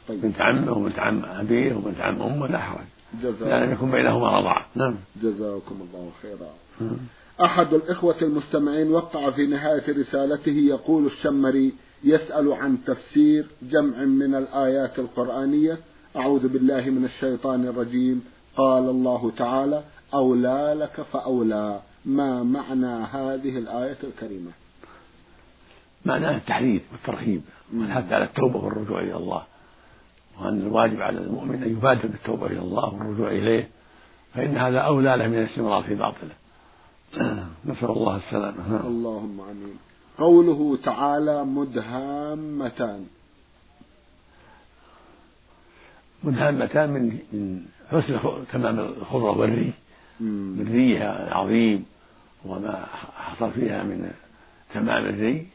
طيب. 0.08 0.20
بنت 0.20 0.40
عمه 0.40 0.72
وبنت 0.72 0.98
عم 0.98 1.24
أبيه 1.24 1.74
وبنت 1.74 2.00
عم 2.00 2.22
أمه 2.22 2.46
لا 2.46 2.58
حرج. 2.58 2.86
لا 3.40 3.64
لم 3.64 3.72
يكن 3.72 3.90
بينهما 3.90 4.38
رضاعة 4.38 4.66
نعم. 4.74 4.94
جزاكم 5.22 5.74
الله 5.80 6.10
خيرا. 6.22 6.50
أحد 7.40 7.74
الإخوة 7.74 8.16
المستمعين 8.22 8.90
وقع 8.90 9.30
في 9.30 9.46
نهاية 9.46 10.00
رسالته 10.00 10.52
يقول 10.52 11.06
الشمري 11.06 11.74
يسأل 12.04 12.52
عن 12.52 12.78
تفسير 12.86 13.46
جمع 13.62 14.04
من 14.04 14.34
الآيات 14.34 14.98
القرآنية. 14.98 15.78
أعوذ 16.16 16.48
بالله 16.48 16.90
من 16.90 17.04
الشيطان 17.04 17.66
الرجيم. 17.66 18.24
قال 18.56 18.88
الله 18.88 19.30
تعالى 19.30 19.82
أولى 20.14 20.76
لك 20.78 21.02
فأولى. 21.12 21.80
ما 22.04 22.42
معنى 22.42 23.04
هذه 23.04 23.58
الآية 23.58 23.98
الكريمة؟ 24.04 24.50
معناها 26.06 26.36
التحريض 26.36 26.80
والترهيب 26.92 27.42
والحث 27.74 28.12
على 28.12 28.24
التوبة 28.24 28.64
والرجوع 28.64 29.00
إلى 29.00 29.16
الله. 29.16 29.42
وأن 30.40 30.60
الواجب 30.60 31.00
على 31.00 31.18
المؤمن 31.18 31.62
أن 31.62 31.70
يبادر 31.70 32.08
بالتوبة 32.08 32.46
إلى 32.46 32.58
الله 32.58 32.94
والرجوع 32.94 33.28
إليه 33.30 33.68
فإن 34.34 34.56
هذا 34.56 34.78
أولى 34.78 35.16
له 35.16 35.28
من 35.28 35.38
الاستمرار 35.38 35.82
في 35.82 35.94
باطله. 35.94 36.34
نسأل 37.66 37.90
الله 37.90 38.16
السلامة. 38.16 38.86
اللهم 38.86 39.40
آمين. 39.40 39.78
قوله 40.18 40.78
تعالى 40.84 41.44
مدهامتان. 41.44 43.06
مدهامتان 46.24 46.90
من 46.90 47.18
من 47.32 47.64
حسن 47.90 48.18
تمام 48.52 48.78
الخضرة 48.78 49.38
والري. 49.38 49.72
من 50.20 50.68
ريها 50.72 51.28
العظيم 51.28 51.84
وما 52.44 52.86
حصل 53.16 53.50
فيها 53.50 53.82
من 53.82 54.10
تمام 54.74 55.04
الري. 55.04 55.46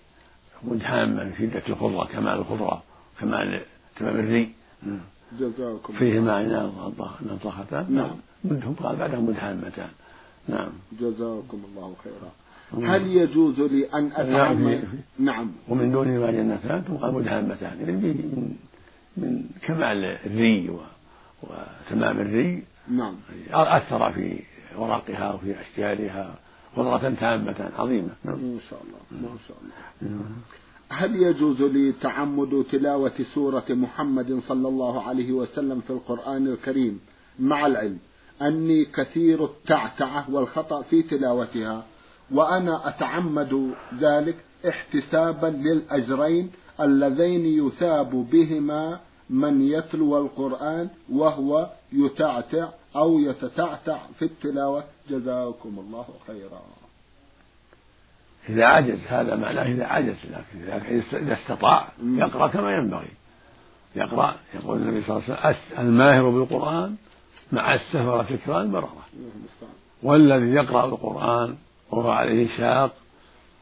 مدهامة 0.64 1.24
من 1.24 1.34
شدة 1.40 1.64
الخضرة 1.70 2.06
كمال 2.06 2.40
الخضرة 2.40 2.84
كمال 3.20 3.66
تمام 4.00 4.16
الري. 4.20 4.63
جزاكم 5.40 5.94
فيه 5.94 6.20
معنى 6.20 6.72
نضختان 7.22 7.86
نعم. 7.90 8.16
منهم 8.44 8.74
قال 8.74 8.96
بعدها 8.96 9.20
مدهامتان 9.20 9.90
نعم. 10.48 10.70
جزاكم 11.00 11.62
الله 11.70 11.96
خيرا. 12.04 12.32
هل 12.96 13.08
يجوز 13.08 13.60
لي 13.60 13.86
أن 13.86 14.12
أتعمد 14.12 14.84
نعم. 15.20 15.52
ومن 15.70 15.92
دونهما 15.92 16.32
جنتان 16.32 16.82
قال 17.02 17.14
مدهامتان 17.14 17.80
يعني 17.80 17.92
من 17.92 18.56
من 19.18 19.50
كمال 19.62 20.06
الري 20.06 20.78
وتمام 21.44 22.20
الري. 22.20 22.64
نعم. 22.88 23.16
أثر 23.52 24.12
في 24.12 24.40
ورقها 24.78 25.34
وفي 25.34 25.56
أشجارها 25.62 26.36
خضرة 26.76 27.10
تامة 27.10 27.72
عظيمة. 27.78 28.10
نعم. 28.24 28.36
ما 28.36 28.60
شاء 28.70 28.82
الله. 28.82 29.30
ما 29.30 29.38
شاء 29.48 29.58
الله. 29.62 30.26
هل 30.94 31.16
يجوز 31.16 31.62
لي 31.62 31.92
تعمد 31.92 32.66
تلاوة 32.72 33.14
سورة 33.34 33.66
محمد 33.70 34.42
صلى 34.48 34.68
الله 34.68 35.02
عليه 35.02 35.32
وسلم 35.32 35.82
في 35.82 35.90
القرآن 35.90 36.48
الكريم 36.48 37.00
مع 37.40 37.66
العلم؟ 37.66 37.98
أني 38.42 38.86
كثير 38.86 39.46
التعتعة 39.46 40.32
والخطأ 40.32 40.82
في 40.82 41.04
تلاوتها 41.04 41.86
وأنا 42.32 42.90
أتعمد 42.90 43.74
ذلك 44.00 44.36
احتسابا 44.70 45.48
للأجرين 45.48 46.52
اللذين 46.80 47.46
يثاب 47.46 48.10
بهما 48.32 49.00
من 49.30 49.62
يتلو 49.62 50.18
القرآن 50.18 50.90
وهو 51.12 51.70
يتعتع 51.94 52.70
أو 52.96 53.20
يتتعتع 53.20 54.00
في 54.20 54.26
التلاوة. 54.26 54.84
جزاكم 55.10 55.80
الله 55.80 56.06
خيرا. 56.28 56.83
إذا 58.50 58.66
عجز 58.66 59.00
هذا 59.08 59.36
معناه 59.36 59.64
إذا 59.64 59.86
عجز 59.86 60.16
لكن 60.68 61.02
إذا 61.14 61.34
استطاع 61.34 61.88
يقرأ 62.04 62.48
كما 62.48 62.76
ينبغي. 62.76 63.10
يقرأ 63.96 64.36
يقول 64.56 64.82
النبي 64.82 65.04
صلى 65.04 65.18
الله 65.18 65.38
عليه 65.38 65.58
وسلم 65.58 65.88
الماهر 65.88 66.30
بالقرآن 66.30 66.96
مع 67.52 67.74
السفرة 67.74 68.28
الكرام 68.32 68.72
بررة. 68.72 69.06
والذي 70.04 70.54
يقرأ 70.54 70.86
القرآن 70.86 71.56
وهو 71.92 72.12
عليه 72.12 72.48
شاق 72.58 72.92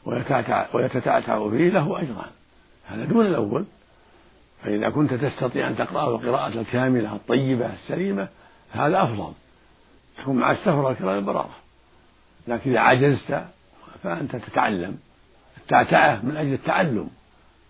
ويتعتع, 0.05 0.65
ويتتعتع 0.73 1.50
فيه 1.50 1.69
له 1.69 2.01
أجران. 2.01 2.31
هذا 2.85 3.05
دون 3.05 3.25
الأول. 3.25 3.65
فإذا 4.63 4.89
كنت 4.89 5.13
تستطيع 5.13 5.67
أن 5.67 5.77
تقرأه 5.77 6.15
القراءة 6.15 6.47
الكاملة 6.47 7.15
الطيبة 7.15 7.73
السليمة 7.73 8.27
هذا 8.71 9.03
أفضل. 9.03 9.33
تكون 10.17 10.35
مع 10.35 10.51
السفرة 10.51 10.91
الكرام 10.91 11.17
البررة 11.17 11.50
لكن 12.47 12.71
إذا 12.71 12.79
عجزت 12.79 13.43
فأنت 14.03 14.36
تتعلم 14.36 14.98
التعتعة 15.58 16.25
من 16.25 16.38
أجل 16.38 16.53
التعلم 16.53 17.10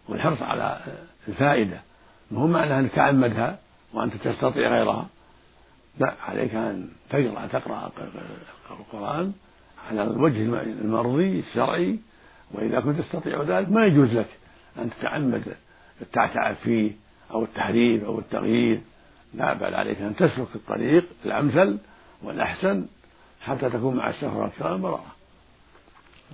والحرص 0.09 0.41
على 0.41 0.79
الفائدة. 1.27 1.81
مو 2.31 2.47
معنى 2.47 2.79
أنك 2.79 2.91
تعمدها 2.91 3.59
وأنت 3.93 4.15
تستطيع 4.15 4.69
غيرها؟ 4.69 5.07
لا 5.99 6.13
عليك 6.27 6.55
أن 6.55 6.89
تقرأ 7.09 7.47
تقرأ 7.47 7.91
القرآن 8.79 9.33
على 9.89 10.03
الوجه 10.03 10.61
المرضي 10.63 11.39
الشرعي 11.39 11.99
وإذا 12.51 12.79
كنت 12.79 13.01
تستطيع 13.01 13.41
ذلك 13.41 13.69
ما 13.69 13.85
يجوز 13.85 14.13
لك 14.13 14.29
أن 14.77 14.89
تتعمد 14.89 15.55
التعتعة 16.01 16.53
فيه 16.53 16.91
أو 17.31 17.43
التحريف 17.43 18.03
أو 18.03 18.19
التغيير. 18.19 18.81
لا 19.33 19.53
بل 19.53 19.75
عليك 19.75 20.01
أن 20.01 20.15
تسلك 20.15 20.47
الطريق 20.55 21.05
الأمثل 21.25 21.77
والأحسن 22.23 22.85
حتى 23.41 23.69
تكون 23.69 23.95
مع 23.95 24.09
السفر 24.09 24.45
الكرام 24.45 24.81
براءة. 24.81 25.20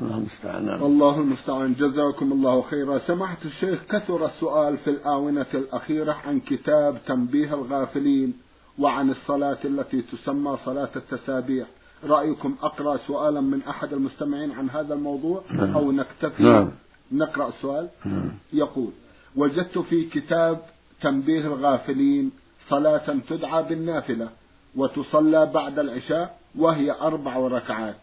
الله 0.02 0.18
المستعان 0.18 0.70
الله 0.70 1.20
المستعان 1.20 1.74
جزاكم 1.74 2.32
الله 2.32 2.62
خيرا 2.62 3.00
سماحة 3.00 3.38
الشيخ 3.46 3.80
كثر 3.90 4.26
السؤال 4.26 4.78
في 4.78 4.90
الآونة 4.90 5.46
الأخيرة 5.54 6.14
عن 6.14 6.40
كتاب 6.40 6.98
تنبيه 7.06 7.54
الغافلين 7.54 8.34
وعن 8.80 9.10
الصلاة 9.10 9.58
التي 9.66 10.02
تسمى 10.02 10.58
صلاة 10.66 10.90
التسابيح 10.96 11.68
رأيكم 12.04 12.56
أقرأ 12.62 12.98
سؤالا 12.98 13.42
من 13.42 13.62
أحد 13.70 13.94
المستمعين 13.94 14.52
عن 14.52 14.70
هذا 14.70 14.94
الموضوع 14.94 15.44
نعم. 15.52 15.74
أو 15.74 15.92
نكتفي 15.92 16.44
نعم. 16.44 16.72
نقرأ 17.12 17.48
السؤال 17.48 17.90
نعم. 18.06 18.32
يقول 18.54 18.92
وجدت 19.36 19.78
في 19.78 20.04
كتاب 20.04 20.62
تنبيه 21.02 21.48
الغافلين 21.48 22.32
صلاة 22.70 23.18
تدعى 23.30 23.64
بالنافلة 23.64 24.30
وتصلى 24.76 25.46
بعد 25.46 25.80
العشاء 25.80 26.40
وهي 26.56 26.92
أربع 26.92 27.38
ركعات 27.38 27.96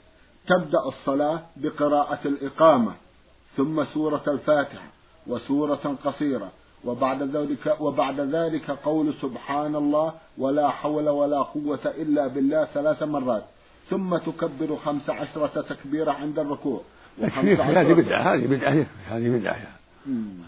تبدأ 0.46 0.78
الصلاة 0.88 1.42
بقراءة 1.56 2.18
الإقامة 2.24 2.92
ثم 3.56 3.84
سورة 3.84 4.22
الفاتحة 4.28 4.86
وسورة 5.26 5.96
قصيرة 6.04 6.52
وبعد 6.84 7.22
ذلك 7.22 7.76
وبعد 7.80 8.20
ذلك 8.20 8.70
قول 8.70 9.14
سبحان 9.22 9.76
الله 9.76 10.12
ولا 10.38 10.70
حول 10.70 11.08
ولا 11.08 11.42
قوة 11.42 11.80
إلا 11.86 12.26
بالله 12.26 12.64
ثلاث 12.64 13.02
مرات 13.02 13.44
ثم 13.90 14.16
تكبر 14.16 14.76
خمس 14.76 15.10
عشرة 15.10 15.60
تكبيرة 15.60 16.12
عند 16.12 16.38
الركوع 16.38 16.80
هذه 17.22 17.92
بدعة 17.92 18.34
هذه 18.34 18.46
بدعة 18.46 18.86
هذه 19.08 19.38
بدعة. 19.38 19.56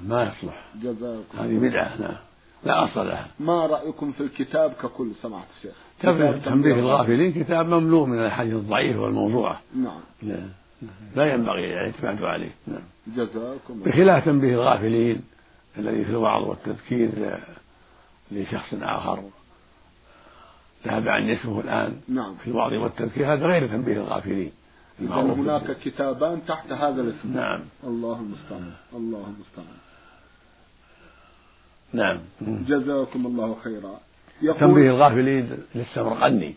ما 0.03 0.23
يصلح. 0.23 0.65
جزاكم 0.83 1.39
هذه 1.39 1.59
بدعة 1.59 1.97
لا 2.01 2.17
لا 2.65 2.85
أصل 2.85 3.09
لها. 3.09 3.27
ما 3.41 3.67
رأيكم 3.67 4.13
في 4.13 4.21
الكتاب 4.21 4.73
ككل؟ 4.73 5.13
سماحة 5.23 5.47
الشيخ. 5.57 5.75
تنبيه 6.01 6.75
الغافلين 6.75 7.33
كتاب 7.33 7.67
مملوء 7.67 8.07
من 8.07 8.19
الأحاديث 8.19 8.55
الضعيفة 8.55 9.01
والموضوعة 9.01 9.61
نعم. 9.77 10.01
لا, 10.23 10.49
لا 11.17 11.33
ينبغي 11.33 11.73
الاعتماد 11.73 12.23
عليه. 12.23 12.51
نعم. 12.67 12.83
جزاكم 13.07 13.83
بخلاف 13.83 14.25
تنبيه 14.25 14.55
الغافلين 14.55 15.25
الذي 15.79 16.05
في 16.05 16.11
الوعظ 16.11 16.49
والتذكير 16.49 17.11
لشخص 18.33 18.75
آخر. 18.83 19.23
ذهب 20.87 21.09
عن 21.09 21.31
اسمه 21.31 21.61
الآن 21.61 22.01
نعم. 22.09 22.35
في 22.35 22.51
الوعظ 22.51 22.73
والتذكير. 22.73 23.33
هذا 23.33 23.47
غير 23.47 23.67
تنبيه 23.67 23.97
الغافلين. 23.97 24.53
هناك 25.01 25.77
كتابان 25.85 26.41
تحت 26.47 26.73
هذا 26.73 27.03
الاسم. 27.03 27.33
نعم. 27.35 27.61
الله 27.85 28.21
المستعان. 28.21 28.73
الله 28.93 29.27
المستعان. 29.27 29.77
نعم. 31.93 32.21
جزاكم 32.65 33.27
الله 33.27 33.57
خيرا. 33.65 34.01
تنبيه 34.41 34.65
يقول 34.65 34.83
الغافلين 34.83 35.49
للسمرقندي 35.75 36.55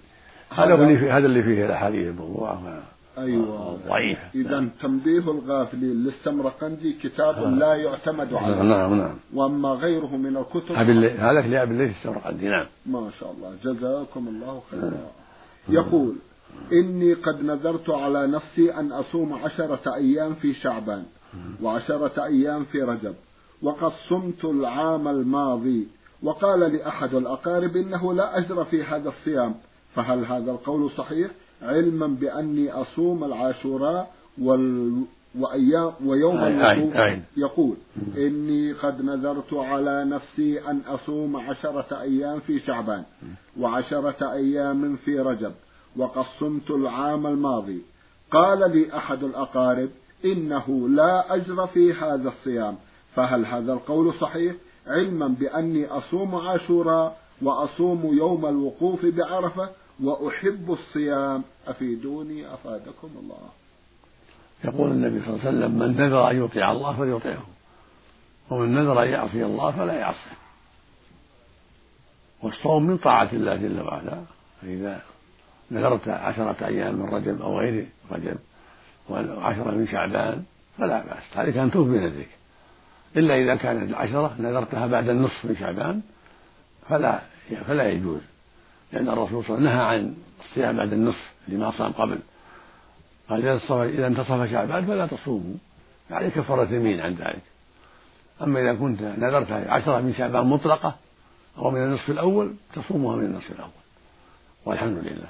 هذا 0.50 0.74
اللي 0.74 0.98
فيه 0.98 1.17
هذا 1.17 1.25
اللي 1.25 1.43
فيه 1.43 1.65
الأحاديث 1.65 2.07
الموضوعه 2.07 2.83
أيوه. 3.17 3.79
ضعيفه 3.88 4.21
اذا 4.36 4.67
تنبيه 4.81 5.31
الغافلين 5.31 6.03
للسمرقندي 6.03 6.93
كتاب 6.93 7.36
آه. 7.36 7.50
لا 7.50 7.75
يعتمد 7.75 8.33
عليه. 8.33 8.62
نعم 8.63 8.93
نعم 8.93 9.15
وأما 9.33 9.69
غيره 9.69 10.17
من 10.17 10.38
الكتب 10.38 10.75
هذا 10.75 11.41
لأبي 11.41 11.71
الليث 11.71 11.98
السمرقندي 11.98 12.45
نعم. 12.45 12.65
ما 12.86 13.09
شاء 13.19 13.31
الله. 13.31 13.53
جزاكم 13.63 14.27
الله 14.27 14.62
خيرا. 14.71 15.12
يقول 15.69 16.15
إني 16.71 17.13
قد 17.13 17.43
نذرت 17.43 17.89
على 17.89 18.27
نفسي 18.27 18.74
أن 18.74 18.91
أصوم 18.91 19.33
عشرة 19.33 19.95
أيام 19.95 20.33
في 20.33 20.53
شعبان 20.53 21.03
وعشرة 21.62 22.25
أيام 22.25 22.65
في 22.65 22.81
رجب 22.81 23.15
وقد 23.62 23.91
صمت 24.09 24.45
العام 24.45 25.07
الماضي 25.07 25.88
وقال 26.23 26.71
لي 26.71 26.88
أحد 26.88 27.13
الأقارب 27.15 27.75
إنه 27.77 28.13
لا 28.13 28.38
أجر 28.38 28.65
في 28.65 28.83
هذا 28.83 29.09
الصيام 29.09 29.55
فهل 29.95 30.25
هذا 30.25 30.51
القول 30.51 30.91
صحيح؟ 30.91 31.31
علما 31.61 32.07
بأني 32.07 32.71
أصوم 32.71 33.23
العاشوراء 33.23 34.11
وال 34.41 35.01
وأيام 35.39 35.91
ويوم 36.05 36.38
الوقوف. 36.38 36.95
يقول 37.38 37.75
إني 38.17 38.71
قد 38.73 39.01
نذرت 39.01 39.53
على 39.53 40.05
نفسي 40.05 40.61
أن 40.69 40.81
أصوم 40.88 41.35
عشرة 41.35 42.01
أيام 42.01 42.39
في 42.39 42.59
شعبان 42.59 43.03
وعشرة 43.59 44.31
أيام 44.33 44.95
في 44.95 45.19
رجب 45.19 45.51
وقد 45.97 46.25
صمت 46.39 46.71
العام 46.71 47.27
الماضي. 47.27 47.81
قال 48.31 48.71
لي 48.71 48.97
أحد 48.97 49.23
الأقارب 49.23 49.89
إنه 50.25 50.89
لا 50.89 51.35
أجر 51.35 51.67
في 51.67 51.93
هذا 51.93 52.29
الصيام 52.29 52.75
فهل 53.15 53.45
هذا 53.45 53.73
القول 53.73 54.13
صحيح؟ 54.13 54.55
علما 54.89 55.27
بأني 55.27 55.86
أصوم 55.86 56.36
عاشوراء 56.36 57.17
وأصوم 57.41 58.18
يوم 58.18 58.46
الوقوف 58.46 59.05
بعرفة 59.05 59.70
وأحب 60.03 60.72
الصيام. 60.72 61.44
أفيدوني 61.68 62.53
أفادكم 62.53 63.09
الله. 63.20 63.50
يقول 64.66 64.92
النبي 64.92 65.20
صلى 65.25 65.29
الله 65.29 65.46
عليه 65.46 65.50
وسلم 65.50 65.79
من 65.79 65.98
نذر 65.98 66.31
أن 66.31 66.46
يطيع 66.46 66.72
الله 66.72 66.98
فليطيعه 66.98 67.48
ومن 68.50 68.75
نذر 68.75 69.03
أن 69.03 69.07
يعصي 69.07 69.46
الله 69.46 69.72
فلا 69.72 69.94
يعصيه 69.94 70.37
والصوم 72.44 72.83
من 72.83 72.98
طاعة 72.98 73.29
الله 73.33 73.55
جل 73.55 73.81
وعلا. 73.81 74.22
فإذا 74.61 75.01
نذرت 75.72 76.07
عشرة 76.07 76.66
أيام 76.66 76.96
من 76.96 77.05
رجب 77.05 77.42
أو 77.42 77.59
غير 77.59 77.87
رجب 78.11 78.37
وعشرة 79.09 79.72
من 79.72 79.87
شعبان 79.87 80.44
فلا 80.77 81.03
بأس. 81.05 81.37
عليك 81.37 81.57
أن 81.57 81.72
توفي 81.72 81.90
بنذرك 81.90 82.29
إلا 83.17 83.35
إذا 83.35 83.55
كانت 83.55 83.89
العشرة 83.89 84.35
نذرتها 84.39 84.87
بعد 84.87 85.09
النصف 85.09 85.45
من 85.45 85.55
شعبان 85.55 86.01
فلا 86.89 87.19
فلا 87.67 87.89
يجوز. 87.89 88.22
لأن 88.93 89.09
الرسول 89.09 89.45
صلى 89.45 89.57
الله 89.57 89.69
عليه 89.69 89.79
وسلم 89.79 89.79
نهى 89.79 89.85
عن 89.85 90.15
الصيام 90.45 90.77
بعد 90.77 90.93
النصف 90.93 91.31
لما 91.48 91.72
صام 91.72 91.91
قبل. 91.91 92.19
قال 93.29 93.59
إذا 93.72 94.07
انتصف 94.07 94.51
شعبان 94.51 94.85
فلا 94.85 95.07
تصوموا. 95.07 95.55
عليك 96.11 96.33
كفارة 96.33 96.74
يمين 96.74 97.01
عن 97.01 97.13
ذلك. 97.13 97.41
أما 98.41 98.61
إذا 98.61 98.74
كنت 98.74 99.01
نذرت 99.01 99.51
عشرة 99.51 100.00
من 100.00 100.13
شعبان 100.13 100.48
مطلقة 100.48 100.95
أو 101.57 101.72
من 101.72 101.83
النصف 101.83 102.09
الأول 102.09 102.53
تصومها 102.75 103.15
من 103.15 103.25
النصف 103.25 103.51
الأول. 103.51 103.72
والحمد 104.65 104.98
لله. 104.98 105.29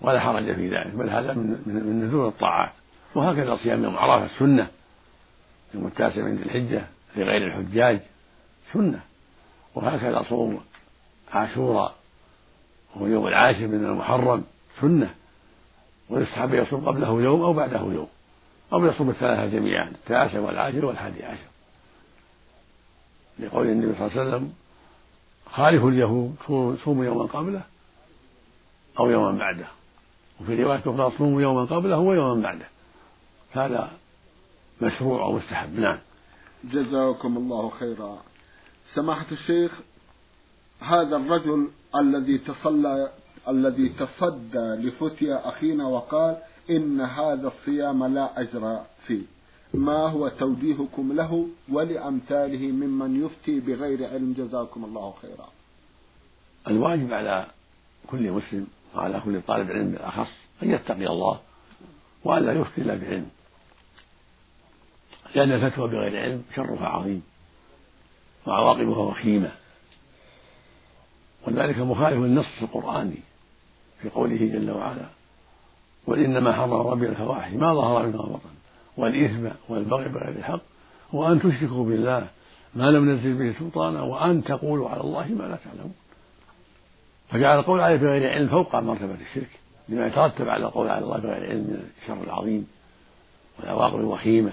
ولا 0.00 0.20
حرج 0.20 0.54
في 0.54 0.68
ذلك. 0.68 0.94
بل 0.94 1.10
هذا 1.10 1.32
من 1.32 2.00
نذور 2.04 2.28
الطاعات. 2.28 2.72
وهكذا 3.14 3.56
صيام 3.56 3.84
يوم 3.84 3.96
عرفة 3.96 4.38
سنة 4.38 4.68
يوم 5.74 5.86
التاسع 5.86 6.22
من 6.22 6.36
ذي 6.36 6.42
الحجة 6.42 6.86
لغير 7.16 7.46
الحجاج 7.46 8.00
سنة. 8.72 9.00
وهكذا 9.74 10.22
صوم 10.28 10.60
عاشوراء 11.32 11.94
وهو 12.94 13.06
يوم 13.06 13.26
العاشر 13.26 13.66
من 13.66 13.84
المحرم 13.84 14.44
سنة. 14.80 15.14
ويستحب 16.10 16.54
يصوم 16.54 16.88
قبله 16.88 17.22
يوم 17.22 17.42
أو 17.42 17.52
بعده 17.52 17.80
يوم. 17.80 18.08
أو 18.72 18.86
يصوم 18.86 19.10
الثلاثة 19.10 19.46
جميعا 19.46 19.88
التاسع 19.88 20.40
والعاشر 20.40 20.84
والحادي 20.84 21.24
عشر. 21.24 21.48
لقول 23.38 23.66
النبي 23.66 23.98
صلى 23.98 24.06
الله 24.06 24.20
عليه 24.20 24.30
وسلم 24.30 24.52
خالفوا 25.50 25.90
اليهود 25.90 26.36
صوموا 26.84 27.04
يوما 27.04 27.22
قبله 27.24 27.62
أو 28.98 29.10
يوما 29.10 29.38
بعده. 29.38 29.66
وفي 30.40 30.62
رواية 30.62 30.80
أخرى 30.80 31.12
صوموا 31.18 31.42
يوما 31.42 31.64
قبله 31.64 31.98
ويوما 31.98 32.42
بعده. 32.42 32.66
هذا 33.52 33.90
مشروع 34.82 35.22
أو 35.22 35.32
مستحب. 35.32 35.78
نعم. 35.78 35.98
جزاكم 36.64 37.36
الله 37.36 37.70
خيرا. 37.70 38.22
سماحة 38.94 39.26
الشيخ 39.32 39.72
هذا 40.80 41.16
الرجل 41.16 41.68
الذي 41.96 42.38
تصلى 42.38 43.12
الذي 43.48 43.88
تصدى 43.88 44.68
لفتيا 44.84 45.48
أخينا 45.48 45.86
وقال 45.86 46.36
إن 46.70 47.00
هذا 47.00 47.48
الصيام 47.48 48.04
لا 48.04 48.40
أجر 48.40 48.80
فيه. 49.06 49.22
ما 49.74 49.96
هو 49.96 50.28
توجيهكم 50.28 51.12
له 51.12 51.48
ولأمثاله 51.68 52.66
ممن 52.66 53.24
يفتي 53.24 53.60
بغير 53.60 54.06
علم؟ 54.06 54.32
جزاكم 54.32 54.84
الله 54.84 55.14
خيرا. 55.22 55.48
الواجب 56.68 57.12
على 57.12 57.46
كل 58.06 58.30
مسلم 58.30 58.66
وعلى 58.94 59.20
كل 59.24 59.42
طالب 59.42 59.70
علم 59.70 59.90
بالأخص 59.90 60.32
أن 60.62 60.70
يتقي 60.70 61.06
الله 61.06 61.40
وألا 62.24 62.52
يفتي 62.52 62.80
إلا 62.80 62.94
بعلم. 62.94 63.26
لأن 65.34 65.52
الفتوى 65.52 65.88
بغير 65.88 66.22
علم 66.22 66.42
شرها 66.54 66.86
عظيم 66.86 67.22
وعواقبها 68.46 68.98
وخيمة. 68.98 69.50
وذلك 71.46 71.78
مخالف 71.78 72.18
للنص 72.18 72.62
القرآني 72.62 73.18
في 74.02 74.08
قوله 74.08 74.36
جل 74.36 74.70
وعلا 74.70 75.06
قل 76.06 76.24
إنما 76.24 76.52
حرم 76.52 76.72
ربي 76.72 77.06
الفواحش. 77.06 77.52
ما 77.52 77.74
ظهر 77.74 78.06
منها 78.06 78.20
وبطن 78.20 78.50
والإثم 78.96 79.48
والبغي 79.68 80.08
بغير 80.08 80.28
الحق 80.28 80.60
وأن 81.12 81.40
تشركوا 81.40 81.84
بالله 81.84 82.26
ما 82.74 82.90
لم 82.90 83.10
ننزل 83.10 83.34
به 83.34 83.58
سلطانا 83.58 84.02
وأن 84.02 84.44
تقولوا 84.44 84.88
على 84.88 85.00
الله 85.00 85.26
ما 85.28 85.44
لا 85.44 85.58
تعلمون. 85.64 85.94
فجعل 87.30 87.58
القول 87.58 87.80
عليه 87.80 87.96
بغير 87.96 88.30
علم 88.30 88.48
فوق 88.48 88.76
مرتبة 88.76 89.16
الشرك 89.30 89.50
لما 89.88 90.06
يترتب 90.06 90.48
على 90.48 90.66
القول 90.66 90.88
على 90.88 91.04
الله 91.04 91.18
بغير 91.18 91.50
علم 91.50 91.60
من 91.60 91.90
الشر 92.02 92.24
العظيم 92.24 92.66
والعواقب 93.58 94.00
الوخيمة 94.00 94.52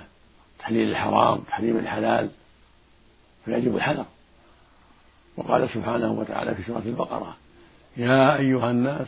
تحليل 0.59 0.89
الحرام 0.89 1.37
تحريم 1.37 1.77
الحلال 1.77 2.29
فيجب 3.45 3.75
الحذر. 3.75 4.05
وقال 5.37 5.69
سبحانه 5.69 6.11
وتعالى 6.11 6.55
في 6.55 6.63
سورة 6.63 6.83
البقرة 6.85 7.35
يا 7.97 8.37
أيها 8.37 8.71
الناس 8.71 9.07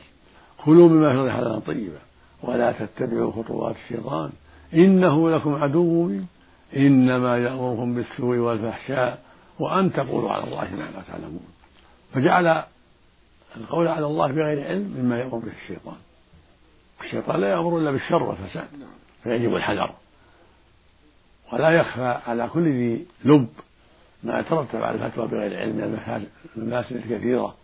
كلوا 0.66 0.90
مما 0.90 1.24
في 1.24 1.32
حلالا 1.32 1.60
طيبا 1.60 2.00
ولا 2.44 2.72
تتبعوا 2.72 3.32
خطوات 3.32 3.76
الشيطان 3.76 4.32
إنه 4.74 5.30
لكم 5.30 5.64
عدو 5.64 6.20
إنما 6.76 7.38
يأمركم 7.38 7.96
بالسوء 7.96 8.38
والفحشاء 8.38 9.24
وأن 9.60 9.94
تقولوا 9.94 10.32
على 10.32 10.44
الله 10.44 10.62
ما 10.62 10.84
لا 10.96 11.02
تعلمون. 11.08 11.48
فجعل 12.14 12.64
القول 13.58 13.88
على 13.88 14.06
الله 14.06 14.28
بغير 14.28 14.68
علم 14.68 14.96
مما 14.98 15.20
يأمر 15.20 15.38
به 15.38 15.52
الشيطان. 15.64 15.98
الشيطان 17.04 17.42
لا 17.42 17.50
يأمر 17.50 17.78
إلا 17.78 17.92
بالشر 17.92 18.24
والفساد. 18.24 18.68
فيجب 19.24 19.56
الحذر. 19.56 19.94
ولا 21.52 21.70
يخفى 21.70 22.20
على 22.28 22.50
كل 22.54 22.64
ذي 22.64 23.06
لب 23.26 23.48
ما 24.24 24.40
يترتب 24.40 24.84
على 24.84 25.06
الفتوى 25.06 25.28
بغير 25.28 25.60
علم 25.60 25.76
من 25.76 26.28
المفاسد 26.58 26.96
الكثيرة 26.96 27.56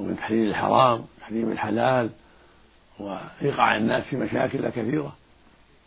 ومن 0.00 0.16
تحليل 0.16 0.48
الحرام 0.48 1.04
تحريم 1.20 1.52
الحلال 1.52 2.10
وإيقاع 2.98 3.76
الناس 3.76 4.04
في 4.04 4.16
مشاكل 4.16 4.68
كثيرة. 4.68 5.12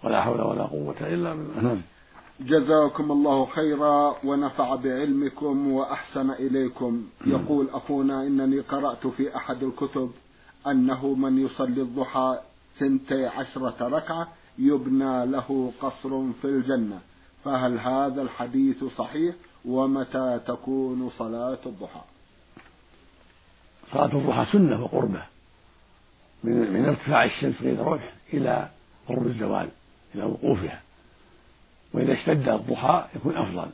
ولا 0.03 0.21
حول 0.21 0.41
ولا 0.41 0.63
قوة 0.63 0.95
إلا 1.01 1.33
بالله. 1.33 1.61
نعم. 1.61 1.81
جزاكم 2.39 3.11
الله 3.11 3.45
خيرا 3.45 4.15
ونفع 4.23 4.75
بعلمكم 4.75 5.71
وأحسن 5.71 6.31
إليكم. 6.31 7.03
يقول 7.25 7.69
أخونا 7.69 8.27
إنني 8.27 8.59
قرأت 8.59 9.07
في 9.07 9.35
أحد 9.35 9.63
الكتب 9.63 10.11
أنه 10.67 11.07
من 11.07 11.45
يصلي 11.45 11.81
الضحى 11.81 12.39
ثنتي 12.79 13.25
عشرة 13.25 13.87
ركعة 13.87 14.27
يبنى 14.57 15.25
له 15.25 15.71
قصر 15.81 16.31
في 16.41 16.45
الجنة. 16.45 16.99
فهل 17.45 17.79
هذا 17.79 18.21
الحديث 18.21 18.83
صحيح؟ 18.83 19.35
ومتى 19.65 20.39
تكون 20.47 21.11
صلاة 21.17 21.57
الضحى؟ 21.65 22.01
صلاة 23.91 24.17
الضحى 24.17 24.51
سنة 24.51 24.83
وقربة. 24.83 25.21
من 26.43 26.73
من 26.73 26.85
ارتفاع 26.85 27.25
الشمس 27.25 27.61
غير 27.61 27.79
روح 27.79 28.13
إلى 28.33 28.69
قرب 29.09 29.27
الزوال 29.27 29.69
إلى 30.15 30.23
وقوفها. 30.23 30.81
وإذا 31.93 32.13
اشتد 32.13 32.49
الضحى 32.49 33.05
يكون 33.15 33.37
أفضل. 33.37 33.69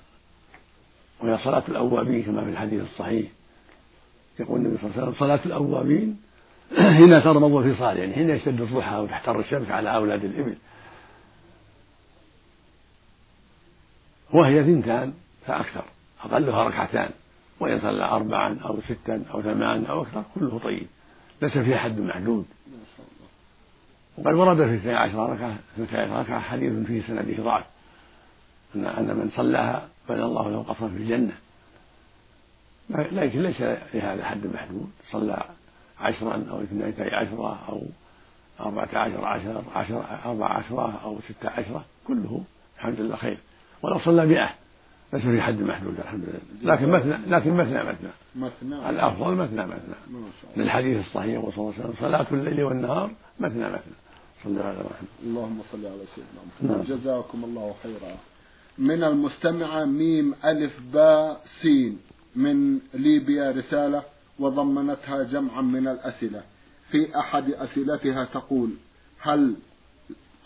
وهي 1.20 1.38
صلاة 1.38 1.64
الأوابين 1.70 2.24
كما 2.24 2.44
في 2.44 2.50
الحديث 2.50 2.82
الصحيح. 2.82 3.32
يقول 4.40 4.60
النبي 4.60 4.78
صلى 4.78 4.86
الله 4.86 5.02
عليه 5.02 5.08
وسلم 5.08 5.20
صلاة 5.20 5.40
الأوابين 5.46 6.18
حين 6.98 7.24
ترمض 7.24 7.64
في 7.64 7.76
صالح 7.76 8.00
يعني 8.00 8.14
حين 8.14 8.30
يشتد 8.30 8.62
الضحى 8.62 8.98
وتحتر 8.98 9.40
الشمس 9.40 9.70
على 9.70 9.96
أولاد 9.96 10.24
الإبل. 10.24 10.56
وهي 14.34 14.64
ثنتان 14.64 15.14
فأكثر 15.48 15.84
أقلها 16.24 16.68
ركعتان 16.68 17.10
وإن 17.60 17.80
صلى 17.80 18.06
أربعا 18.06 18.60
أو 18.66 18.80
ستا 18.82 19.24
أو 19.34 19.42
ثمانا 19.42 19.88
أو 19.88 20.02
أكثر 20.02 20.24
كله 20.36 20.60
طيب 20.60 20.88
ليس 21.42 21.58
فيها 21.58 21.78
حد 21.78 22.00
محدود. 22.00 22.46
وقد 24.18 24.34
ورد 24.34 24.58
في 24.58 24.76
اثني 24.76 24.94
عشر 24.94 25.30
ركعة 25.30 25.56
اثنتي 25.76 25.98
عشر 25.98 26.20
ركعة 26.20 26.40
حديث 26.40 26.88
فيه 26.88 27.02
سنده 27.02 27.44
ضعف 27.44 27.66
أن 28.76 28.86
أن 28.86 29.06
من 29.06 29.32
صلاها 29.36 29.88
بنى 30.10 30.24
الله 30.24 30.50
له 30.50 30.64
قصرا 30.64 30.88
في 30.88 30.98
الجنة. 30.98 31.34
لكن 32.90 33.42
ليس 33.42 33.62
لهذا 33.94 34.26
حد 34.26 34.48
محدود 34.48 34.90
صلى 35.12 35.44
عشرا 36.00 36.46
أو 36.50 36.62
اثنتي 36.62 37.04
عشرة 37.16 37.60
أو 37.70 37.82
أربعة 38.60 38.90
عشر 38.94 39.26
عشر 39.26 39.64
عشر 39.76 40.04
أربع 40.26 40.48
عشرة 40.48 41.00
أو 41.04 41.20
ستة 41.22 41.50
عشرة 41.50 41.86
كله 42.08 42.44
الحمد 42.78 43.00
لله 43.00 43.16
خير. 43.16 43.38
ولو 43.84 44.00
صلى 44.00 44.26
مئة 44.26 44.50
ليس 45.14 45.24
في 45.24 45.42
حد 45.42 45.62
محدود 45.62 46.00
الحمد 46.00 46.24
لله. 46.24 46.74
لكن 46.74 46.90
مثنى 46.90 47.18
لكن 47.28 47.54
مثنى 47.54 47.84
مثنى. 47.84 48.10
مثنى. 48.36 48.90
الأفضل 48.90 49.36
مثنى 49.36 49.66
مثنى. 49.66 49.96
للحديث 50.58 51.00
الصحيح 51.00 51.42
صلى 51.42 51.58
الله 51.58 51.74
عليه 51.74 51.84
وسلم 51.84 51.94
صلاة 52.00 52.28
الليل 52.32 52.64
والنهار 52.64 53.12
مثنى 53.40 53.64
مثنى. 53.64 53.96
صلى 54.44 54.52
الله 54.52 54.64
عليه 54.64 54.80
وسلم 54.80 55.08
اللهم 55.24 55.62
صل 55.72 55.86
على 55.86 56.04
سيدنا 56.16 56.42
محمد. 56.48 56.88
نعم. 56.88 56.98
جزاكم 56.98 57.44
الله 57.44 57.76
خيرا. 57.84 58.18
من 58.78 59.04
المستمعة 59.04 59.86
ميم 59.86 60.36
ألف 60.46 60.80
باء 60.94 61.42
سين 61.62 62.00
من 62.36 62.80
ليبيا 62.94 63.52
رسالة 63.52 64.04
وضمنتها 64.40 65.24
جمعا 65.24 65.62
من 65.62 65.88
الأسئلة. 65.88 66.44
في 66.92 67.20
أحد 67.20 67.50
أسئلتها 67.50 68.26
تقول 68.26 68.70
هل 69.20 69.56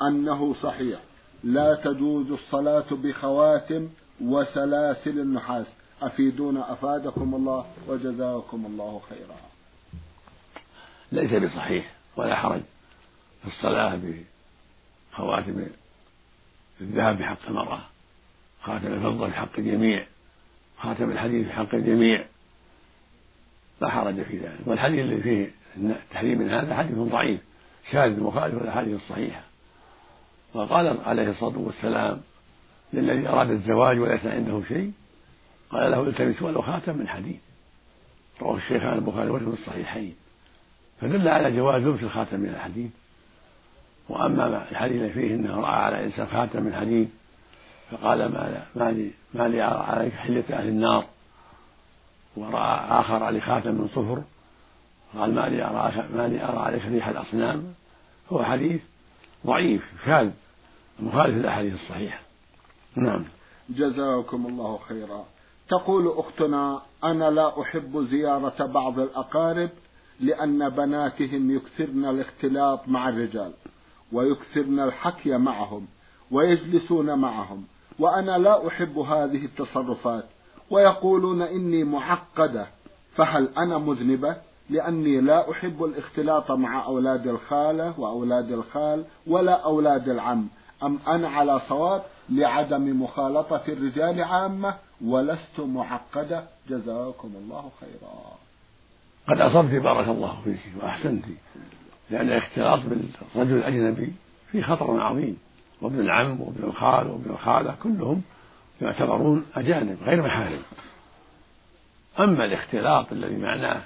أنه 0.01 0.53
صحيح 0.61 0.99
لا 1.45 1.75
تجوز 1.75 2.31
الصلاة 2.31 2.85
بخواتم 2.91 3.89
وسلاسل 4.21 5.19
النحاس. 5.19 5.65
أفيدونا 6.01 6.73
أفادكم 6.73 7.35
الله 7.35 7.65
وجزاكم 7.87 8.65
الله 8.65 9.01
خيرا. 9.09 9.37
ليس 11.11 11.33
بصحيح 11.33 11.91
ولا 12.15 12.35
حرج 12.35 12.61
في 13.41 13.47
الصلاة 13.47 13.99
بخواتم 15.11 15.67
الذهب 16.81 17.17
بحق 17.17 17.37
المرأة 17.47 17.79
خاتم 18.61 18.93
الفضة 18.93 19.27
بحق 19.27 19.49
الجميع 19.57 20.07
خاتم 20.77 21.11
الحديد 21.11 21.47
بحق 21.47 21.75
الجميع. 21.75 22.25
لا 23.81 23.89
حرج 23.89 24.21
في 24.21 24.37
ذلك. 24.37 24.59
والحديث 24.65 24.99
الذي 24.99 25.21
فيه 25.21 25.51
تحريم 26.11 26.39
من 26.39 26.49
هذا 26.49 26.75
حديث 26.75 26.97
ضعيف 26.97 27.39
شاذ 27.91 28.19
مخالف 28.19 28.61
للأحاديث 28.61 28.95
الصحيحة. 28.95 29.54
وقال 30.55 30.97
عليه 31.05 31.29
الصلاة 31.29 31.57
والسلام 31.57 32.21
للذي 32.93 33.29
أراد 33.29 33.49
الزواج 33.49 33.99
وليس 33.99 34.25
عنده 34.25 34.61
شيء 34.67 34.91
قال 35.69 35.91
له 35.91 36.01
التمس 36.01 36.41
ولو 36.41 36.61
خاتم 36.61 36.97
من 36.97 37.07
حديد 37.07 37.39
رواه 38.41 38.57
الشيخان 38.57 38.97
البخاري 38.97 39.29
ومسلم 39.29 39.53
الصحيحين. 39.53 40.15
فدل 41.01 41.27
على 41.27 41.51
جواز 41.51 41.81
لبس 41.81 42.03
الخاتم 42.03 42.39
من 42.39 42.49
الحديد 42.49 42.91
وأما 44.09 44.67
الحديث 44.71 45.01
الذي 45.01 45.13
فيه 45.13 45.35
إنه 45.35 45.59
رأى 45.59 45.75
على 45.75 46.05
إنسان 46.05 46.27
خاتم 46.27 46.63
من 46.63 46.75
حديد 46.75 47.09
فقال 47.91 48.19
ما 48.19 48.65
ما 48.75 48.91
لي 48.91 49.11
ما 49.33 49.47
لي 49.47 49.63
أرى 49.63 49.83
عليك 49.83 50.13
حله 50.13 50.43
أهل 50.49 50.67
النار. 50.67 51.05
ورأى 52.37 52.99
آخر 52.99 53.23
عليه 53.23 53.39
خاتم 53.39 53.71
من 53.71 53.87
صفر. 53.87 54.23
قال 55.19 55.35
ما 55.35 55.49
لي 55.49 55.63
ارى 55.63 56.07
ما 56.15 56.27
لي 56.27 56.43
أرى 56.43 56.57
عليك 56.57 56.85
ريح 56.85 57.07
الأصنام. 57.07 57.73
هو 58.31 58.43
حديث 58.43 58.81
ضعيف 59.45 59.83
شاذ. 60.05 60.29
مخالف 60.99 61.35
للاحاديث 61.35 61.73
الصحيحة. 61.73 62.19
نعم. 62.95 63.25
جزاكم 63.69 64.45
الله 64.45 64.79
خيرا. 64.87 65.25
تقول 65.69 66.13
أختنا 66.17 66.81
أنا 67.03 67.29
لا 67.29 67.61
أحب 67.61 68.07
زيارة 68.11 68.65
بعض 68.65 68.99
الأقارب 68.99 69.69
لأن 70.19 70.69
بناتهم 70.69 71.51
يكثرن 71.55 72.05
الاختلاط 72.05 72.87
مع 72.87 73.09
الرجال 73.09 73.51
ويكثرن 74.11 74.79
الحكي 74.79 75.37
معهم 75.37 75.87
ويجلسون 76.31 77.19
معهم 77.19 77.63
وأنا 77.99 78.37
لا 78.37 78.67
أحب 78.67 78.97
هذه 78.97 79.45
التصرفات 79.45 80.25
ويقولون 80.69 81.41
إني 81.41 81.83
معقدة 81.83 82.67
فهل 83.15 83.49
أنا 83.57 83.77
مذنبة 83.77 84.35
لأني 84.69 85.21
لا 85.21 85.51
أحب 85.51 85.83
الاختلاط 85.83 86.51
مع 86.51 86.85
أولاد 86.85 87.27
الخالة 87.27 87.99
وأولاد 87.99 88.51
الخال 88.51 89.03
ولا 89.27 89.53
أولاد 89.65 90.09
العم؟ 90.09 90.47
أم 90.83 90.99
أنا 91.07 91.29
على 91.29 91.61
صواب 91.69 92.03
لعدم 92.29 93.03
مخالطة 93.03 93.63
الرجال 93.67 94.23
عامة 94.23 94.75
ولست 95.05 95.59
معقدة؟ 95.59 96.43
جزاكم 96.69 97.31
الله 97.35 97.71
خيرا. 97.79 98.37
قد 99.27 99.41
أصبت 99.41 99.81
بارك 99.81 100.07
الله 100.07 100.41
فيك 100.43 100.59
وأحسنت 100.81 101.25
لأن 102.09 102.27
الاختلاط 102.27 102.79
بالرجل 102.79 103.57
الأجنبي 103.57 104.13
فيه 104.51 104.61
خطر 104.61 105.01
عظيم 105.01 105.37
وابن 105.81 105.99
العم 105.99 106.41
وابن 106.41 106.63
الخال 106.63 107.07
وابن 107.07 107.31
الخالة 107.31 107.75
كلهم 107.83 108.21
يعتبرون 108.81 109.45
أجانب 109.55 109.97
غير 110.03 110.21
محارم. 110.21 110.61
أما 112.19 112.45
الاختلاط 112.45 113.11
الذي 113.11 113.35
معناه 113.35 113.81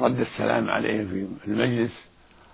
رد 0.00 0.20
السلام 0.20 0.70
عليهم 0.70 1.38
في 1.42 1.48
المجلس 1.50 1.92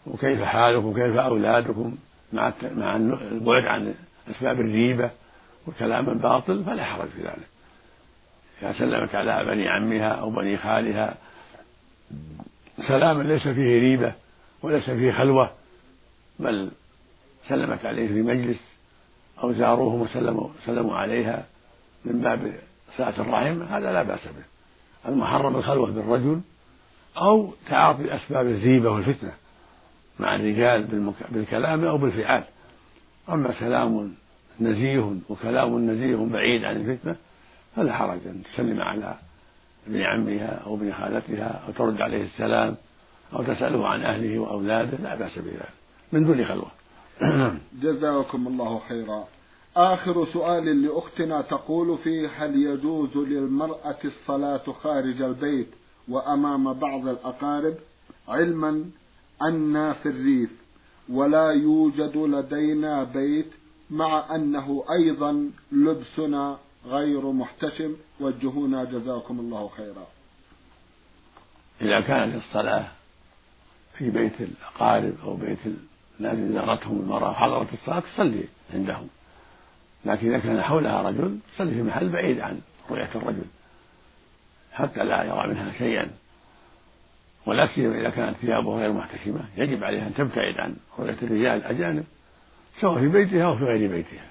وكيف 0.07 0.43
حالكم 0.43 0.87
وكيف 0.87 1.17
أولادكم 1.17 1.97
مع 2.33 2.53
مع 2.77 2.97
البعد 2.97 3.67
عن 3.67 3.95
أسباب 4.31 4.61
الريبة 4.61 5.11
وكلام 5.67 6.09
الباطل 6.09 6.65
فلا 6.65 6.85
حرج 6.85 7.09
في 7.09 7.23
ذلك. 7.23 7.49
إذا 8.63 8.73
سلمت 8.73 9.15
على 9.15 9.45
بني 9.45 9.69
عمها 9.69 10.09
أو 10.09 10.31
بني 10.31 10.57
خالها 10.57 11.15
سلاما 12.89 13.23
ليس 13.23 13.43
فيه 13.43 13.81
ريبة 13.81 14.13
وليس 14.63 14.91
فيه 14.91 15.13
خلوة 15.13 15.51
بل 16.39 16.71
سلمت 17.49 17.87
عليه 17.87 18.09
في 18.09 18.23
مجلس 18.23 18.61
أو 19.43 19.53
زاروهم 19.53 20.01
وسلموا 20.01 20.49
سلموا 20.67 20.97
عليها 20.97 21.47
من 22.05 22.21
باب 22.21 22.53
صلة 22.97 23.21
الرحم 23.21 23.63
هذا 23.63 23.93
لا 23.93 24.03
بأس 24.03 24.25
به. 24.25 24.45
المحرم 25.09 25.57
الخلوة 25.57 25.91
بالرجل 25.91 26.41
أو 27.17 27.55
تعاطي 27.69 28.15
أسباب 28.15 28.47
الريبة 28.47 28.91
والفتنة. 28.91 29.33
مع 30.21 30.37
الرجال 30.37 31.11
بالكلام 31.31 31.85
أو 31.85 31.99
بالفعال 31.99 32.45
أما 33.29 33.53
كلام 33.61 34.15
نزيه 34.61 35.17
وكلام 35.29 35.91
نزيه 35.91 36.17
بعيد 36.17 36.65
عن 36.65 36.77
الفتنة 36.77 37.17
فلا 37.77 37.93
حرج 37.93 38.19
أن 38.27 38.43
تسلم 38.43 38.81
على 38.81 39.15
ابن 39.87 40.01
عمها 40.01 40.63
أو 40.67 40.75
ابن 40.75 40.93
خالتها 40.93 41.63
أو 41.67 41.73
ترد 41.73 42.01
عليه 42.01 42.23
السلام 42.23 42.77
أو 43.33 43.43
تسأله 43.43 43.89
عن 43.89 44.03
أهله 44.03 44.39
وأولاده 44.39 44.99
لا 44.99 45.15
بأس 45.15 45.39
بذلك. 45.39 45.69
من 46.13 46.27
دون 46.27 46.45
خلوة. 46.45 46.71
جزاكم 47.83 48.47
الله 48.47 48.81
خيرا. 48.89 49.25
آخر 49.77 50.27
سؤال 50.33 50.83
لأختنا 50.83 51.41
تقول 51.41 51.99
فيه 51.99 52.29
هل 52.37 52.63
يجوز 52.63 53.17
للمرأة 53.17 53.99
الصلاة 54.05 54.73
خارج 54.83 55.23
البيت 55.23 55.69
وأمام 56.09 56.73
بعض 56.73 57.09
الأقارب؟ 57.09 57.75
علما 58.29 58.85
أن 59.43 59.93
في 59.93 60.09
الريف 60.09 60.51
ولا 61.09 61.51
يوجد 61.51 62.17
لدينا 62.17 63.05
بيت 63.05 63.51
مع 63.91 64.35
أنه 64.35 64.85
أيضا 64.91 65.51
لبسنا 65.73 66.59
غير 66.87 67.33
محتشم. 67.33 67.97
وجهونا 68.21 68.85
جزاكم 68.85 69.41
الله 69.41 69.69
خيرا. 69.69 70.07
إذا 71.81 72.01
كانت 72.01 72.35
الصلاة 72.35 72.89
في 73.95 74.11
بيت 74.11 74.41
الأقارب 74.41 75.15
أو 75.25 75.37
بيت 75.37 75.59
الناس 76.21 76.53
زارتهم 76.53 77.01
المرأة 77.01 77.33
حضرت 77.33 77.73
الصلاة 77.73 78.01
تصلي 78.01 78.45
عندهم 78.75 79.09
لكن 80.05 80.29
إذا 80.29 80.39
كان 80.39 80.63
حولها 80.63 81.03
رجل 81.03 81.39
تصلي 81.55 81.71
في 81.71 81.83
محل 81.83 82.09
بعيد 82.09 82.41
عن 82.41 82.61
رؤية 82.91 83.11
الرجل 83.15 83.45
حتى 84.73 85.05
لا 85.05 85.25
يرى 85.25 85.49
منها 85.49 85.73
شيئا. 85.79 86.11
ولا 87.47 87.67
سيما 87.67 88.01
إذا 88.01 88.11
كانت 88.11 88.37
ثيابه 88.37 88.79
غير 88.79 88.93
محتشمة 88.93 89.41
يجب 89.57 89.85
عليها 89.85 90.07
أن 90.07 90.15
تبتعد 90.15 90.55
عن 90.59 90.77
رؤية 90.99 91.17
الرجال 91.23 91.57
الأجانب 91.57 92.05
سواء 92.81 93.01
في 93.01 93.09
بيتها 93.09 93.47
أو 93.47 93.57
في 93.57 93.65
غير 93.65 93.91
بيتها. 93.91 94.31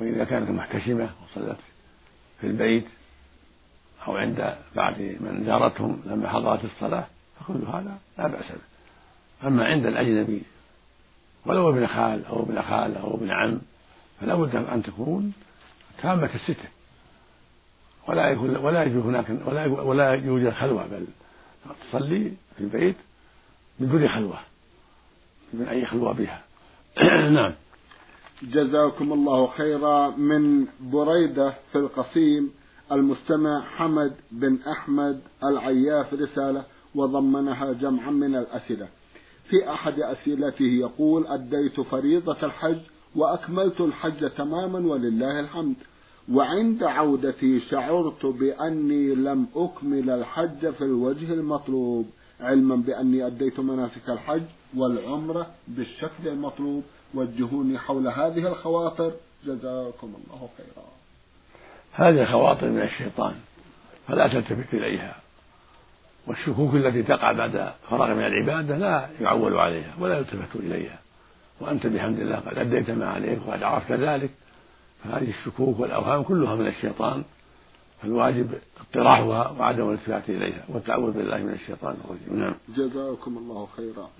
وإذا 0.00 0.24
كانت 0.24 0.50
محتشمة 0.50 1.10
وصلت 1.24 1.58
في 2.40 2.46
البيت 2.46 2.86
أو 4.08 4.16
عند 4.16 4.56
بعض 4.76 5.00
من 5.00 5.42
زارتهم 5.46 6.02
لما 6.06 6.28
حضرت 6.28 6.64
الصلاة 6.64 7.06
فكل 7.40 7.64
هذا 7.72 7.98
لا 8.18 8.26
بأس 8.26 8.44
به. 8.52 9.48
أما 9.48 9.64
عند 9.64 9.86
الأجنبي 9.86 10.42
ولو 11.46 11.70
ابن 11.70 11.86
خال 11.86 12.26
أو 12.26 12.42
ابن 12.42 12.62
خال 12.62 12.96
أو 12.96 13.14
ابن 13.14 13.30
عم 13.30 13.60
فلا 14.20 14.34
بد 14.34 14.56
أن 14.56 14.82
تكون 14.82 15.32
تامة 16.02 16.30
الستر 16.34 16.68
ولا 18.08 18.28
يكون 18.28 18.56
ولا 18.56 18.82
يوجد 18.82 19.06
هناك 19.06 19.26
ولا 19.46 19.66
ولا 19.66 20.14
يوجد 20.14 20.50
خلوة 20.50 20.86
بل 20.86 21.06
تصلي 21.74 22.32
في 22.56 22.60
البيت 22.60 22.96
من 23.80 23.88
دون 23.88 24.08
خلوة 24.08 24.38
من 25.52 25.68
أي 25.68 25.86
خلوة 25.86 26.12
بها؟ 26.12 26.44
نعم. 27.30 27.54
جزاكم 28.42 29.12
الله 29.12 29.46
خيرا. 29.46 30.10
من 30.10 30.66
بريدة 30.80 31.54
في 31.72 31.78
القصيم 31.78 32.50
المستمع 32.92 33.60
حمد 33.60 34.14
بن 34.30 34.58
أحمد 34.72 35.20
العياف 35.44 36.14
رسالة 36.14 36.64
وضمنها 36.94 37.72
جمعا 37.72 38.10
من 38.10 38.36
الأسئلة. 38.36 38.88
في 39.48 39.70
أحد 39.70 40.00
أسئلته 40.00 40.64
يقول 40.64 41.26
أديت 41.26 41.80
فريضة 41.80 42.36
الحج 42.42 42.78
وأكملت 43.16 43.80
الحج 43.80 44.30
تماما 44.30 44.78
ولله 44.78 45.40
الحمد. 45.40 45.76
وعند 46.32 46.82
عودتي 46.82 47.60
شعرت 47.60 48.26
بأني 48.26 49.14
لم 49.14 49.46
أكمل 49.56 50.10
الحج 50.10 50.70
في 50.70 50.84
الوجه 50.84 51.32
المطلوب 51.32 52.10
علما 52.40 52.76
بأني 52.76 53.26
أديت 53.26 53.60
مناسك 53.60 54.10
الحج 54.10 54.42
والعمرة 54.76 55.46
بالشكل 55.68 56.28
المطلوب 56.28 56.82
وجهوني 57.14 57.78
حول 57.78 58.08
هذه 58.08 58.48
الخواطر. 58.48 59.12
جزاكم 59.46 60.14
الله 60.14 60.48
خيرا. 60.56 60.86
هذه 61.92 62.24
خواطر 62.24 62.68
من 62.70 62.82
الشيطان 62.82 63.34
فلا 64.08 64.28
تلتفت 64.28 64.74
إليها. 64.74 65.16
والشكوك 66.26 66.74
التي 66.74 67.02
تقع 67.02 67.32
بعد 67.32 67.72
فراغ 67.90 68.14
من 68.14 68.26
العبادة 68.26 68.76
لا 68.76 69.08
يعول 69.20 69.56
عليها 69.56 69.94
ولا 70.00 70.18
يلتفت 70.18 70.56
إليها. 70.56 70.98
وأنت 71.60 71.86
بحمد 71.86 72.18
الله 72.18 72.36
قد 72.36 72.58
أديت 72.58 72.90
ما 72.90 73.08
عليك 73.08 73.38
وقد 73.46 73.62
عرفت 73.62 73.92
ذلك 73.92 74.30
فهذه 75.08 75.30
الشكوك 75.30 75.80
والأوهام 75.80 76.22
كلها 76.22 76.54
من 76.54 76.66
الشيطان 76.66 77.24
فالواجب 78.02 78.48
اطراحها 78.90 79.50
وعدم 79.50 79.88
الالتفات 79.88 80.30
إليها. 80.30 80.64
والتعوذ 80.68 81.12
بالله 81.12 81.38
من 81.38 81.52
الشيطان 81.52 81.96
الرجيم. 82.04 82.40
نعم. 82.40 82.54
جزاكم 82.76 83.38
الله 83.38 83.68
خيرا. 83.76 84.10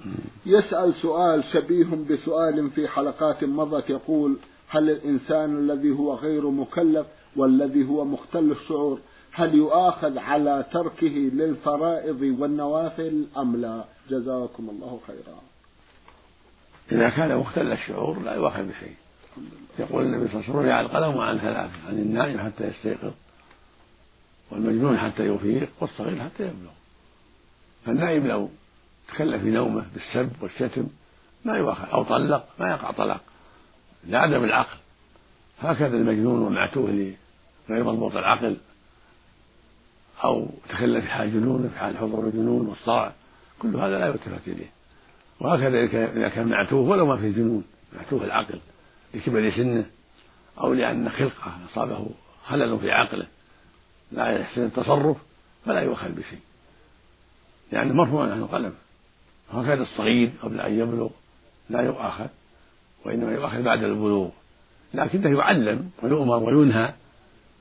يسأل 0.47 0.95
سؤال 0.95 1.45
شبيه 1.53 1.87
بسؤال 2.11 2.71
في 2.71 2.89
حلقات 2.89 3.45
مضت 3.45 3.91
يقول 3.91 4.37
هل 4.69 4.91
الإنسان 4.91 5.59
الذي 5.59 5.91
هو 5.91 6.15
غير 6.15 6.51
مكلف 6.51 7.07
والذي 7.37 7.89
هو 7.89 8.05
مختل 8.05 8.51
الشعور 8.51 8.99
هل 9.33 9.55
يؤاخذ 9.55 10.19
على 10.19 10.65
تركه 10.73 11.31
للفرائض 11.33 12.37
والنوافل 12.41 13.27
أم 13.37 13.57
لا؟ 13.57 13.85
جزاكم 14.11 14.71
الله 14.71 15.01
خيرا. 15.07 15.41
إذا 16.93 17.09
كان 17.09 17.39
مختل 17.39 17.73
الشعور 17.73 18.23
لا 18.23 18.35
يؤاخذ 18.35 18.63
بشيء. 18.63 18.95
يقول 19.79 20.05
النبي 20.05 20.29
صلى 20.29 20.41
الله 20.41 20.45
عليه 20.49 20.59
وسلم 20.59 20.73
على 20.73 20.87
القلم 20.87 21.17
وعن 21.17 21.39
ثلاث 21.39 21.71
عن 21.89 21.95
النائم 21.95 22.41
حتى 22.41 22.65
يستيقظ 22.65 23.13
والمجنون 24.51 24.99
حتى 24.99 25.23
يفيق 25.23 25.69
والصغير 25.81 26.25
حتى 26.25 26.43
يبلغ. 26.43 26.71
فالنائم 27.87 28.27
لو 28.27 28.51
تكلف 29.09 29.43
في 29.43 29.51
نومه 29.51 29.85
بالسب 29.95 30.31
والشتم 30.43 30.87
ما 31.45 31.59
يؤاخذ 31.59 31.89
أو 31.89 32.03
طلق 32.03 32.49
ما 32.59 32.71
يقع 32.71 32.91
طلاق 32.91 33.21
لعدم 34.05 34.45
العقل. 34.45 34.77
هكذا 35.61 35.97
المجنون 35.97 36.43
والمعتوه 36.43 37.15
غير 37.71 37.85
مضبوط 37.85 38.17
العقل 38.17 38.57
أو 40.25 40.49
تكلف 40.69 41.05
في 41.05 41.11
حال 41.11 41.33
جنونه 41.33 41.69
في 41.69 41.79
حال 41.79 41.99
حضور 41.99 42.27
الجنون 42.27 42.67
والصرع 42.67 43.13
كل 43.59 43.77
هذا 43.77 43.99
لا 43.99 44.07
يلتفت 44.07 44.49
إليه. 44.49 44.71
وهكذا 45.41 45.85
إذا 45.85 46.29
كان 46.29 46.49
معتوه 46.49 46.81
ولو 46.81 47.07
ما 47.07 47.17
في 47.17 47.33
جنون 47.33 47.65
معتوه 47.97 48.25
العقل. 48.25 48.59
لكبر 49.17 49.51
سنه 49.51 49.87
أو 50.61 50.73
لأن 50.73 51.09
خلقه 51.09 51.59
أصابه 51.73 52.07
خلل 52.45 52.79
في 52.79 52.91
عقله 52.91 53.27
لا 54.13 54.39
يحسن 54.39 54.65
التصرف 54.65 55.17
فلا 55.67 55.81
يؤخذ 55.81 56.09
بشيء 56.09 56.41
لأنه 57.73 57.95
مرفوع 57.95 58.23
عنه 58.23 58.35
القلم 58.35 58.75
وهكذا 59.53 59.83
الصغير 59.83 60.33
قبل 60.43 60.61
أن 60.61 60.79
يبلغ 60.79 61.09
لا 61.71 61.81
يؤاخذ 61.81 62.27
وإنما 63.05 63.33
يؤاخذ 63.33 63.63
بعد 63.63 63.85
البلوغ 63.85 64.31
لكنه 64.95 65.39
يعلم 65.39 65.91
ويؤمر 66.03 66.45
وينهى 66.45 66.95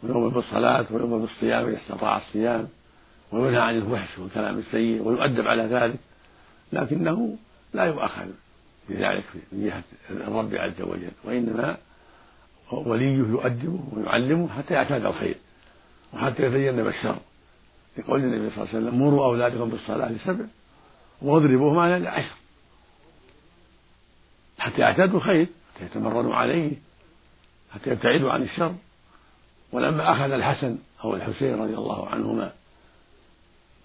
ويؤمر 0.03 0.27
بالصلاة 0.27 0.85
ويؤمر 0.91 1.17
بالصيام 1.17 1.67
إذا 1.67 1.77
استطاع 1.77 2.17
الصيام 2.17 2.67
وينهى 3.31 3.61
عن 3.61 3.77
الفحش 3.77 4.19
والكلام 4.19 4.59
السيء 4.59 5.01
ويؤدب 5.01 5.47
على 5.47 5.63
ذلك 5.63 5.99
لكنه 6.73 7.37
لا 7.73 7.83
يؤخذ 7.83 8.27
بذلك 8.89 9.23
من 9.51 9.65
جهة 9.65 9.83
الرب 10.09 10.55
عز 10.55 10.81
وجل 10.81 11.11
وإنما 11.23 11.77
وليه 12.71 13.17
يؤدبه 13.17 13.83
ويعلمه 13.91 14.49
حتى 14.49 14.73
يعتاد 14.73 15.05
الخير 15.05 15.35
وحتى 16.13 16.43
يتجنب 16.43 16.87
الشر 16.87 17.17
يقول 17.97 18.19
النبي 18.23 18.49
صلى 18.55 18.63
الله 18.63 18.75
عليه 18.75 18.85
وسلم 18.87 18.99
مروا 18.99 19.25
أولادكم 19.25 19.69
بالصلاة 19.69 20.11
لسبع 20.11 20.45
واضربوهم 21.21 21.79
على 21.79 21.99
لعشر 21.99 22.35
حتى 24.59 24.81
يعتادوا 24.81 25.17
الخير 25.17 25.47
حتى 25.75 25.85
يتمرنوا 25.85 26.35
عليه 26.35 26.71
حتى 27.73 27.89
يبتعدوا 27.89 28.31
عن 28.31 28.43
الشر. 28.43 28.75
ولما 29.71 30.11
أخذ 30.11 30.31
الحسن 30.31 30.77
أو 31.03 31.15
الحسين 31.15 31.61
رضي 31.61 31.73
الله 31.73 32.09
عنهما 32.09 32.53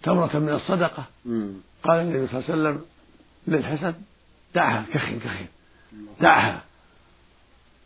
تمرة 0.03 0.39
من 0.39 0.55
الصدقة 0.55 1.05
قال 1.85 2.01
النبي 2.01 2.27
صلى 2.27 2.39
الله 2.39 2.51
عليه 2.51 2.55
وسلم 2.55 2.85
للحسن 3.47 3.95
دعها 4.55 4.85
كخن 4.93 5.19
كخن. 5.19 5.47
دعها. 6.21 6.63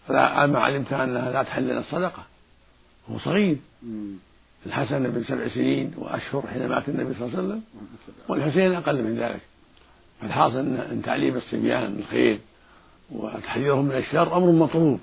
فما 0.09 0.59
علمت 0.59 0.93
أنها 0.93 1.31
لا 1.31 1.43
تحل 1.43 1.63
لنا 1.63 1.79
الصدقة. 1.79 2.25
هو 3.11 3.19
صغير. 3.19 3.57
الحسن 4.67 5.11
بن 5.11 5.25
سبع 5.25 5.49
سنين 5.49 5.95
وأشهر 5.99 6.47
حين 6.47 6.69
مات 6.69 6.89
النبي 6.89 7.15
صلى 7.15 7.29
الله 7.29 7.39
عليه 7.39 7.49
وسلم. 7.49 7.63
والحسين 8.29 8.75
أقل 8.75 9.03
من 9.03 9.19
ذلك. 9.19 9.41
فالحاصل 10.21 10.59
أن 10.59 11.03
تعليم 11.05 11.37
الصبيان 11.37 11.99
الخير 11.99 12.41
وتحذيرهم 13.11 13.85
من 13.85 13.97
الشر 13.97 14.37
أمر 14.37 14.53
مطلوب. 14.53 15.01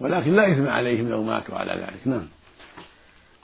ولكن 0.00 0.32
لا 0.36 0.52
إثم 0.52 0.68
عليهم 0.68 1.08
لو 1.08 1.22
ماتوا 1.22 1.58
على 1.58 1.72
ذلك. 1.82 2.06
نعم. 2.06 2.26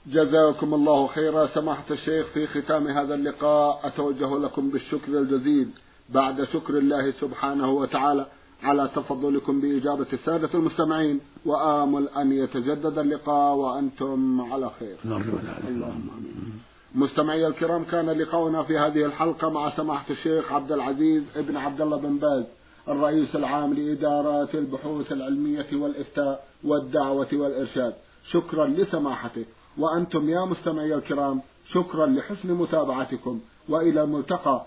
جزاكم 0.06 0.74
الله 0.74 1.06
خيرا. 1.06 1.46
سماحة 1.46 1.84
الشيخ 1.90 2.26
في 2.26 2.46
ختام 2.46 2.88
هذا 2.88 3.14
اللقاء 3.14 3.80
أتوجه 3.84 4.38
لكم 4.38 4.70
بالشكر 4.70 5.18
الجزيل. 5.18 5.68
بعد 6.10 6.44
شكر 6.44 6.78
الله 6.78 7.10
سبحانه 7.10 7.70
وتعالى 7.70 8.26
على 8.62 8.90
تفضلكم 8.96 9.60
بإجابة 9.60 10.06
السادة 10.12 10.48
المستمعين 10.54 11.20
وآمل 11.46 12.08
أن 12.08 12.32
يتجدد 12.32 12.98
اللقاء 12.98 13.54
وأنتم 13.54 14.40
على 14.40 14.70
خير. 14.80 14.96
اللهم 15.04 16.10
آمين. 16.18 16.60
مستمعي 16.94 17.46
الكرام 17.46 17.84
كان 17.84 18.10
لقاؤنا 18.10 18.62
في 18.62 18.78
هذه 18.78 19.04
الحلقة 19.04 19.50
مع 19.50 19.70
سماحة 19.70 20.10
الشيخ 20.10 20.52
عبد 20.52 20.72
العزيز 20.72 21.22
ابن 21.36 21.56
عبد 21.56 21.80
الله 21.80 21.96
بن 21.96 22.18
باز 22.18 22.44
الرئيس 22.88 23.36
العام 23.36 23.74
لإدارات 23.74 24.54
البحوث 24.54 25.12
العلمية 25.12 25.66
والإفتاء 25.72 26.46
والدعوة 26.64 27.28
والإرشاد. 27.32 27.94
شكرا 28.30 28.66
لسماحته. 28.66 29.44
وأنتم 29.78 30.30
يا 30.30 30.44
مستمعي 30.44 30.94
الكرام 30.94 31.40
شكرا 31.72 32.06
لحسن 32.06 32.52
متابعتكم. 32.52 33.40
وإلى 33.68 34.02
الملتقى 34.02 34.66